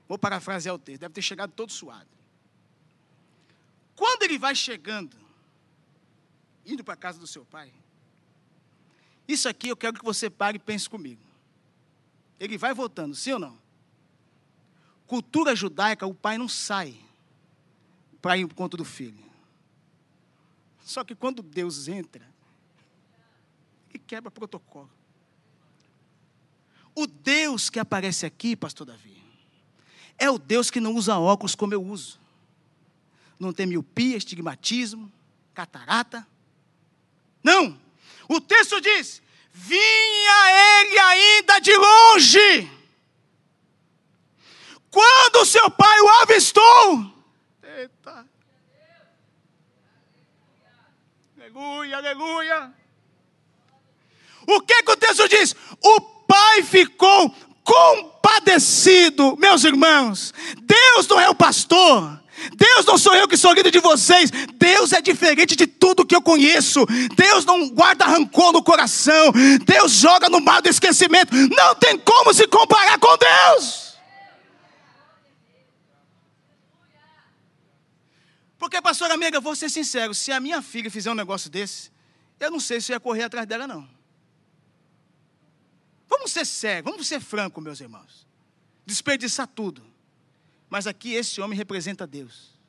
Vou 0.07 0.17
parafrasear 0.17 0.73
o 0.73 0.79
texto, 0.79 1.01
deve 1.01 1.13
ter 1.13 1.21
chegado 1.21 1.51
todo 1.51 1.71
suado. 1.71 2.09
Quando 3.95 4.23
ele 4.23 4.37
vai 4.37 4.55
chegando, 4.55 5.17
indo 6.65 6.83
para 6.83 6.93
a 6.93 6.97
casa 6.97 7.19
do 7.19 7.27
seu 7.27 7.45
pai, 7.45 7.73
isso 9.27 9.49
aqui 9.49 9.67
eu 9.67 9.75
quero 9.75 9.97
que 9.97 10.05
você 10.05 10.29
pare 10.29 10.57
e 10.57 10.59
pense 10.59 10.89
comigo. 10.89 11.21
Ele 12.39 12.57
vai 12.57 12.73
voltando, 12.73 13.15
sim 13.15 13.33
ou 13.33 13.39
não? 13.39 13.66
Cultura 15.07 15.55
judaica, 15.55 16.05
o 16.05 16.13
pai 16.13 16.37
não 16.37 16.49
sai 16.49 16.93
para 18.21 18.37
ir 18.37 18.45
por 18.45 18.55
conta 18.55 18.75
do 18.75 18.83
filho. 18.83 19.25
Só 20.83 21.03
que 21.03 21.15
quando 21.15 21.41
Deus 21.41 21.87
entra, 21.87 22.27
ele 23.89 24.03
quebra 24.05 24.29
protocolo. 24.29 24.91
O 26.93 27.07
Deus 27.07 27.69
que 27.69 27.79
aparece 27.79 28.25
aqui, 28.25 28.55
pastor 28.55 28.87
Davi, 28.87 29.23
é 30.17 30.29
o 30.29 30.37
Deus 30.37 30.69
que 30.69 30.81
não 30.81 30.93
usa 30.93 31.17
óculos 31.17 31.55
como 31.55 31.73
eu 31.73 31.83
uso. 31.83 32.19
Não 33.39 33.53
tem 33.53 33.65
miopia, 33.65 34.17
estigmatismo, 34.17 35.11
catarata. 35.53 36.27
Não! 37.41 37.79
O 38.27 38.41
texto 38.41 38.81
diz: 38.81 39.21
vinha 39.53 40.81
ele 40.83 40.99
ainda 40.99 41.59
de 41.59 41.75
longe 41.75 42.76
quando 44.97 45.45
seu 45.45 45.69
pai 45.69 45.99
o 45.99 46.09
avistou, 46.23 47.05
eita, 47.61 48.25
aleluia, 51.39 51.97
aleluia. 51.97 52.73
O 54.47 54.59
que, 54.61 54.81
que 54.81 54.91
o 54.91 54.97
texto 54.97 55.29
diz? 55.29 55.55
O 55.83 56.01
pai 56.01 56.63
ficou 56.63 57.31
compadecido, 57.63 59.37
meus 59.37 59.63
irmãos. 59.65 60.33
Deus 60.63 61.07
não 61.07 61.19
é 61.19 61.29
o 61.29 61.35
pastor. 61.35 62.19
Deus 62.55 62.83
não 62.87 62.97
sou 62.97 63.13
eu 63.13 63.27
que 63.27 63.37
sou 63.37 63.53
líder 63.53 63.69
de 63.69 63.79
vocês. 63.79 64.31
Deus 64.55 64.93
é 64.93 65.01
diferente 65.01 65.55
de 65.55 65.67
tudo 65.67 66.07
que 66.07 66.15
eu 66.15 66.23
conheço. 66.23 66.83
Deus 67.15 67.45
não 67.45 67.69
guarda 67.69 68.05
rancor 68.05 68.51
no 68.51 68.63
coração. 68.63 69.31
Deus 69.63 69.91
joga 69.91 70.27
no 70.27 70.41
mar 70.41 70.59
do 70.63 70.69
esquecimento. 70.69 71.35
Não 71.35 71.75
tem 71.75 71.99
como 71.99 72.33
se 72.33 72.47
comparar 72.47 72.97
com 72.97 73.15
Deus. 73.15 73.86
Porque, 78.67 78.81
pastor 78.81 79.09
amiga, 79.09 79.39
vou 79.39 79.55
ser 79.55 79.69
sincero, 79.69 80.13
se 80.13 80.29
a 80.29 80.41
minha 80.41 80.61
filha 80.61 80.91
fizer 80.91 81.09
um 81.09 81.15
negócio 81.15 81.49
desse, 81.49 81.89
eu 82.37 82.51
não 82.51 82.59
sei 82.59 82.81
se 82.81 82.91
eu 82.91 82.95
ia 82.95 82.99
correr 82.99 83.23
atrás 83.23 83.47
dela, 83.47 83.65
não. 83.65 83.89
Vamos 86.09 86.33
ser 86.33 86.45
sérios, 86.45 86.83
vamos 86.83 87.07
ser 87.07 87.21
francos, 87.21 87.63
meus 87.63 87.79
irmãos. 87.79 88.27
Desperdiçar 88.85 89.47
tudo. 89.47 89.81
Mas 90.69 90.85
aqui 90.85 91.13
esse 91.13 91.39
homem 91.39 91.57
representa 91.57 92.05
Deus. 92.05 92.59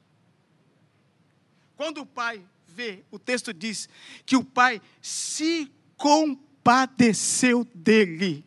Quando 1.76 2.02
o 2.02 2.06
pai 2.06 2.46
vê, 2.68 3.02
o 3.10 3.18
texto 3.18 3.52
diz 3.52 3.88
que 4.24 4.36
o 4.36 4.44
pai 4.44 4.80
se 5.02 5.68
compadeceu 5.96 7.64
dele. 7.74 8.44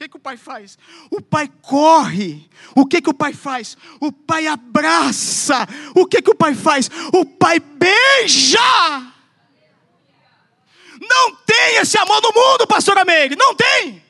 Que, 0.00 0.08
que 0.08 0.16
o 0.16 0.20
pai 0.20 0.38
faz? 0.38 0.78
O 1.10 1.20
pai 1.20 1.46
corre. 1.60 2.48
O 2.74 2.86
que, 2.86 3.02
que 3.02 3.10
o 3.10 3.12
pai 3.12 3.34
faz? 3.34 3.76
O 4.00 4.10
pai 4.10 4.46
abraça. 4.46 5.68
O 5.94 6.06
que, 6.06 6.22
que 6.22 6.30
o 6.30 6.34
pai 6.34 6.54
faz? 6.54 6.88
O 7.12 7.26
pai 7.26 7.60
beija. 7.60 8.58
Não 11.02 11.36
tem 11.44 11.76
esse 11.82 11.98
amor 11.98 12.22
no 12.22 12.32
mundo, 12.32 12.66
pastor 12.66 12.96
Ameire. 12.96 13.36
Não 13.36 13.54
tem. 13.54 14.02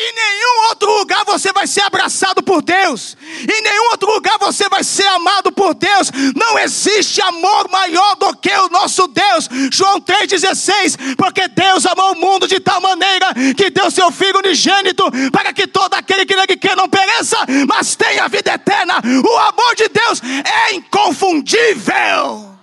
Em 0.00 0.12
nenhum 0.12 0.68
outro 0.68 0.88
lugar 0.96 1.24
você 1.24 1.52
vai 1.52 1.66
ser 1.66 1.80
abraçado 1.80 2.40
por 2.40 2.62
Deus. 2.62 3.16
Em 3.20 3.62
nenhum 3.62 3.90
outro 3.90 4.08
lugar 4.08 4.38
você 4.38 4.68
vai 4.68 4.84
ser 4.84 5.08
amado 5.08 5.50
por 5.50 5.74
Deus. 5.74 6.12
Não 6.36 6.56
existe 6.56 7.20
amor 7.20 7.68
maior 7.68 8.14
do 8.14 8.36
que 8.36 8.48
o 8.48 8.68
nosso 8.68 9.08
Deus. 9.08 9.48
João 9.72 10.00
3,16. 10.00 11.16
Porque 11.16 11.48
Deus 11.48 11.84
amou 11.84 12.12
o 12.12 12.20
mundo 12.20 12.46
de 12.46 12.60
tal 12.60 12.80
maneira 12.80 13.26
que 13.56 13.70
deu 13.70 13.90
seu 13.90 14.12
Filho 14.12 14.38
unigênito 14.38 15.04
para 15.32 15.52
que 15.52 15.66
todo 15.66 15.94
aquele 15.94 16.24
que 16.24 16.36
nele 16.36 16.56
quer 16.56 16.76
não 16.76 16.88
pereça, 16.88 17.36
mas 17.66 17.96
tenha 17.96 18.28
vida 18.28 18.52
eterna. 18.52 19.00
O 19.04 19.36
amor 19.36 19.74
de 19.74 19.88
Deus 19.88 20.22
é 20.44 20.74
inconfundível. 20.74 22.56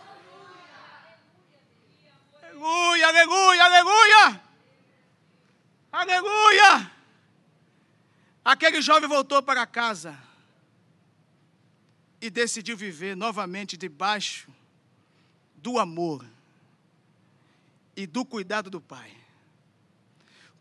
Aleluia, 2.41 3.08
aleluia, 3.08 3.63
aleluia. 3.63 4.41
Aleluia. 5.91 6.94
Aquele 8.45 8.79
jovem 8.79 9.10
voltou 9.10 9.41
para 9.41 9.65
casa 9.65 10.15
e 12.21 12.29
decidiu 12.29 12.77
viver 12.77 13.17
novamente 13.17 13.75
debaixo 13.75 14.53
do 15.55 15.79
amor 15.79 16.23
e 17.95 18.05
do 18.05 18.23
cuidado 18.23 18.69
do 18.69 18.79
pai. 18.79 19.12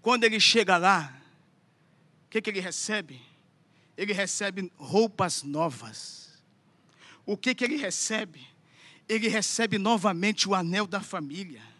Quando 0.00 0.24
ele 0.24 0.40
chega 0.40 0.78
lá, 0.78 1.14
o 2.24 2.30
que, 2.30 2.40
que 2.40 2.48
ele 2.48 2.60
recebe? 2.60 3.20
Ele 3.98 4.14
recebe 4.14 4.72
roupas 4.78 5.42
novas. 5.42 6.42
O 7.26 7.36
que, 7.36 7.54
que 7.54 7.64
ele 7.64 7.76
recebe? 7.76 8.48
Ele 9.06 9.28
recebe 9.28 9.76
novamente 9.76 10.48
o 10.48 10.54
anel 10.54 10.86
da 10.86 11.02
família 11.02 11.73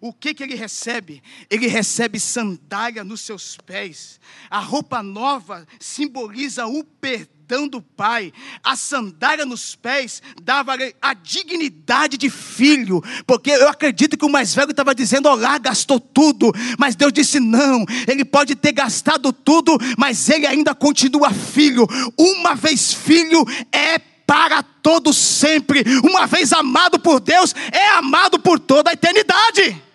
o 0.00 0.12
que, 0.12 0.34
que 0.34 0.42
ele 0.42 0.54
recebe? 0.54 1.22
Ele 1.48 1.66
recebe 1.66 2.20
sandália 2.20 3.04
nos 3.04 3.20
seus 3.20 3.56
pés. 3.56 4.20
A 4.50 4.58
roupa 4.58 5.02
nova 5.02 5.66
simboliza 5.80 6.66
o 6.66 6.84
perdão 6.84 7.68
do 7.68 7.80
pai. 7.80 8.32
A 8.62 8.74
sandália 8.74 9.46
nos 9.46 9.76
pés 9.76 10.22
dava 10.42 10.76
a 11.00 11.14
dignidade 11.14 12.16
de 12.16 12.28
filho, 12.28 13.02
porque 13.26 13.50
eu 13.50 13.68
acredito 13.68 14.16
que 14.16 14.24
o 14.24 14.30
mais 14.30 14.54
velho 14.54 14.70
estava 14.70 14.94
dizendo: 14.94 15.28
Olá, 15.28 15.58
gastou 15.58 16.00
tudo, 16.00 16.52
mas 16.78 16.96
Deus 16.96 17.12
disse: 17.12 17.38
Não, 17.38 17.84
ele 18.06 18.24
pode 18.24 18.54
ter 18.54 18.72
gastado 18.72 19.32
tudo, 19.32 19.78
mas 19.96 20.28
ele 20.28 20.46
ainda 20.46 20.74
continua 20.74 21.32
filho. 21.32 21.86
Uma 22.18 22.54
vez 22.54 22.92
filho 22.92 23.44
é 23.70 23.98
para 24.26 24.62
todo 24.62 25.12
sempre. 25.12 25.84
Uma 26.02 26.26
vez 26.26 26.52
amado 26.52 26.98
por 26.98 27.20
Deus, 27.20 27.54
é 27.70 27.90
amado 27.90 28.38
por 28.38 28.58
toda 28.58 28.90
a 28.90 28.92
eternidade. 28.92 29.85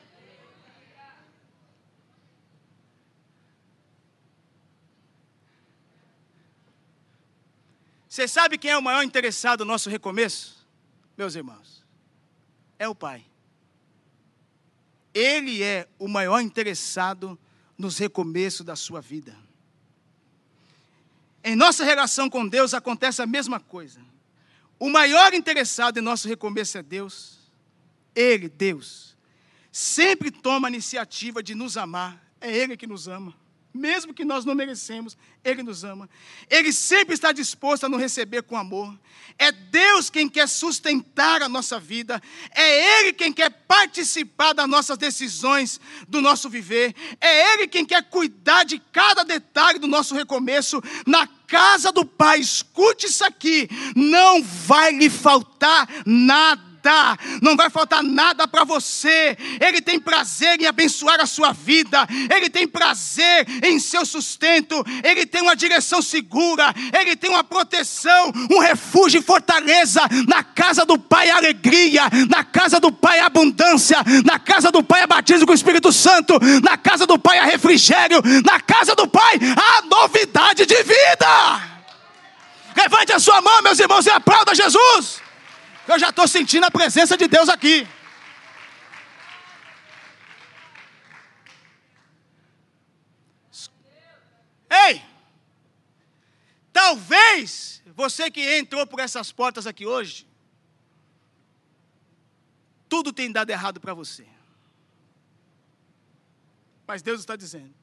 Você 8.11 8.27
sabe 8.27 8.57
quem 8.57 8.71
é 8.71 8.77
o 8.77 8.81
maior 8.81 9.03
interessado 9.03 9.63
no 9.63 9.71
nosso 9.71 9.89
recomeço? 9.89 10.67
Meus 11.17 11.33
irmãos, 11.33 11.81
é 12.77 12.85
o 12.85 12.93
Pai. 12.93 13.23
Ele 15.13 15.63
é 15.63 15.87
o 15.97 16.09
maior 16.09 16.41
interessado 16.41 17.39
nos 17.77 17.97
recomeços 17.97 18.65
da 18.65 18.75
sua 18.75 18.99
vida. 18.99 19.33
Em 21.41 21.55
nossa 21.55 21.85
relação 21.85 22.29
com 22.29 22.45
Deus 22.45 22.73
acontece 22.73 23.21
a 23.21 23.25
mesma 23.25 23.61
coisa. 23.61 24.01
O 24.77 24.89
maior 24.89 25.33
interessado 25.33 25.97
em 25.97 26.01
nosso 26.01 26.27
recomeço 26.27 26.77
é 26.77 26.83
Deus. 26.83 27.39
Ele, 28.13 28.49
Deus, 28.49 29.15
sempre 29.71 30.31
toma 30.31 30.67
a 30.67 30.69
iniciativa 30.69 31.41
de 31.41 31.55
nos 31.55 31.77
amar. 31.77 32.21
É 32.41 32.53
Ele 32.53 32.75
que 32.75 32.85
nos 32.85 33.07
ama 33.07 33.33
mesmo 33.73 34.13
que 34.13 34.25
nós 34.25 34.43
não 34.43 34.53
merecemos, 34.53 35.17
Ele 35.43 35.63
nos 35.63 35.83
ama. 35.83 36.09
Ele 36.49 36.73
sempre 36.73 37.13
está 37.13 37.31
disposto 37.31 37.85
a 37.85 37.89
nos 37.89 37.99
receber 37.99 38.43
com 38.43 38.57
amor. 38.57 38.97
É 39.37 39.51
Deus 39.51 40.09
quem 40.09 40.27
quer 40.27 40.47
sustentar 40.47 41.41
a 41.41 41.49
nossa 41.49 41.79
vida. 41.79 42.21
É 42.51 42.99
Ele 42.99 43.13
quem 43.13 43.31
quer 43.31 43.49
participar 43.49 44.53
das 44.53 44.67
nossas 44.67 44.97
decisões, 44.97 45.79
do 46.07 46.21
nosso 46.21 46.49
viver. 46.49 46.93
É 47.19 47.53
Ele 47.53 47.67
quem 47.67 47.85
quer 47.85 48.03
cuidar 48.03 48.63
de 48.65 48.79
cada 48.91 49.23
detalhe 49.23 49.79
do 49.79 49.87
nosso 49.87 50.15
recomeço. 50.15 50.81
Na 51.07 51.25
casa 51.47 51.91
do 51.91 52.05
Pai, 52.05 52.39
escute 52.39 53.07
isso 53.07 53.23
aqui: 53.23 53.69
não 53.95 54.43
vai 54.43 54.91
lhe 54.91 55.09
faltar 55.09 55.87
nada 56.05 56.70
faltar, 56.81 57.17
não 57.41 57.55
vai 57.55 57.69
faltar 57.69 58.03
nada 58.03 58.47
para 58.47 58.63
você. 58.63 59.37
Ele 59.59 59.81
tem 59.81 59.99
prazer 59.99 60.59
em 60.59 60.65
abençoar 60.65 61.21
a 61.21 61.25
sua 61.25 61.53
vida, 61.53 62.07
ele 62.33 62.49
tem 62.49 62.67
prazer 62.67 63.47
em 63.63 63.79
seu 63.79 64.05
sustento, 64.05 64.83
ele 65.03 65.25
tem 65.25 65.41
uma 65.41 65.55
direção 65.55 66.01
segura, 66.01 66.73
ele 66.99 67.15
tem 67.15 67.29
uma 67.29 67.43
proteção, 67.43 68.31
um 68.51 68.59
refúgio 68.59 69.19
e 69.19 69.23
fortaleza. 69.23 70.01
Na 70.27 70.43
casa 70.43 70.85
do 70.85 70.97
Pai, 70.97 71.29
alegria, 71.29 72.03
na 72.29 72.43
casa 72.43 72.79
do 72.79 72.91
Pai, 72.91 73.19
abundância, 73.19 73.97
na 74.25 74.39
casa 74.39 74.71
do 74.71 74.83
Pai, 74.83 75.03
a 75.03 75.07
batismo 75.07 75.45
com 75.45 75.51
o 75.51 75.55
Espírito 75.55 75.91
Santo, 75.91 76.39
na 76.63 76.77
casa 76.77 77.05
do 77.05 77.19
Pai, 77.19 77.37
a 77.37 77.45
refrigério, 77.45 78.21
na 78.43 78.59
casa 78.59 78.95
do 78.95 79.07
Pai, 79.07 79.37
a 79.55 79.81
novidade 79.83 80.65
de 80.65 80.83
vida. 80.83 81.71
Levante 82.75 83.11
a 83.11 83.19
sua 83.19 83.41
mão, 83.41 83.61
meus 83.61 83.79
irmãos, 83.79 84.05
e 84.05 84.09
aplauda 84.09 84.55
Jesus. 84.55 85.21
Eu 85.91 85.99
já 85.99 86.09
estou 86.09 86.25
sentindo 86.25 86.65
a 86.65 86.71
presença 86.71 87.17
de 87.17 87.27
Deus 87.27 87.49
aqui. 87.49 87.85
Ei! 94.69 95.01
Talvez 96.71 97.83
você 97.87 98.31
que 98.31 98.57
entrou 98.57 98.87
por 98.87 99.01
essas 99.01 99.33
portas 99.33 99.67
aqui 99.67 99.85
hoje, 99.85 100.25
tudo 102.87 103.11
tem 103.11 103.29
dado 103.29 103.49
errado 103.49 103.81
para 103.81 103.93
você. 103.93 104.25
Mas 106.87 107.01
Deus 107.01 107.19
está 107.19 107.35
dizendo: 107.35 107.73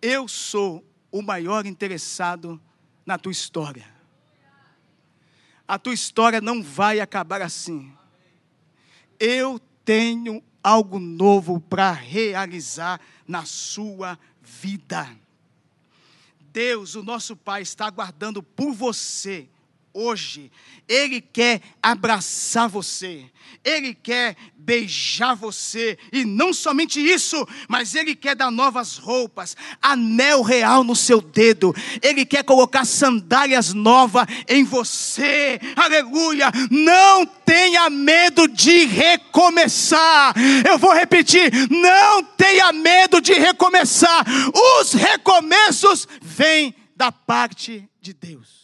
Eu 0.00 0.26
sou 0.26 0.84
o 1.12 1.22
maior 1.22 1.64
interessado 1.64 2.60
na 3.06 3.16
tua 3.16 3.30
história 3.30 4.01
a 5.66 5.78
tua 5.78 5.94
história 5.94 6.40
não 6.40 6.62
vai 6.62 7.00
acabar 7.00 7.42
assim. 7.42 7.92
Eu 9.18 9.60
tenho 9.84 10.42
algo 10.62 10.98
novo 10.98 11.60
para 11.60 11.92
realizar 11.92 13.00
na 13.26 13.44
sua 13.44 14.18
vida. 14.40 15.08
Deus, 16.52 16.94
o 16.94 17.02
nosso 17.02 17.34
Pai, 17.34 17.62
está 17.62 17.86
aguardando 17.86 18.42
por 18.42 18.72
você 18.72 19.48
hoje. 19.94 20.50
Ele 20.88 21.20
quer 21.20 21.60
abraçar 21.82 22.68
você, 22.68 23.24
ele 23.64 23.94
quer 23.94 24.36
beijar 24.56 25.34
você, 25.34 25.98
e 26.12 26.24
não 26.24 26.52
somente 26.52 27.00
isso, 27.00 27.46
mas 27.68 27.94
ele 27.94 28.14
quer 28.14 28.34
dar 28.34 28.50
novas 28.50 28.96
roupas, 28.96 29.56
anel 29.80 30.42
real 30.42 30.84
no 30.84 30.94
seu 30.94 31.20
dedo, 31.20 31.74
ele 32.02 32.26
quer 32.26 32.44
colocar 32.44 32.84
sandálias 32.84 33.72
novas 33.72 34.26
em 34.48 34.64
você, 34.64 35.60
aleluia. 35.76 36.50
Não 36.70 37.24
tenha 37.24 37.88
medo 37.88 38.46
de 38.48 38.84
recomeçar, 38.84 40.34
eu 40.68 40.78
vou 40.78 40.92
repetir: 40.92 41.50
não 41.70 42.22
tenha 42.24 42.72
medo 42.72 43.20
de 43.20 43.34
recomeçar, 43.34 44.24
os 44.80 44.92
recomeços 44.92 46.06
vêm 46.20 46.74
da 46.96 47.10
parte 47.10 47.88
de 48.00 48.12
Deus. 48.12 48.61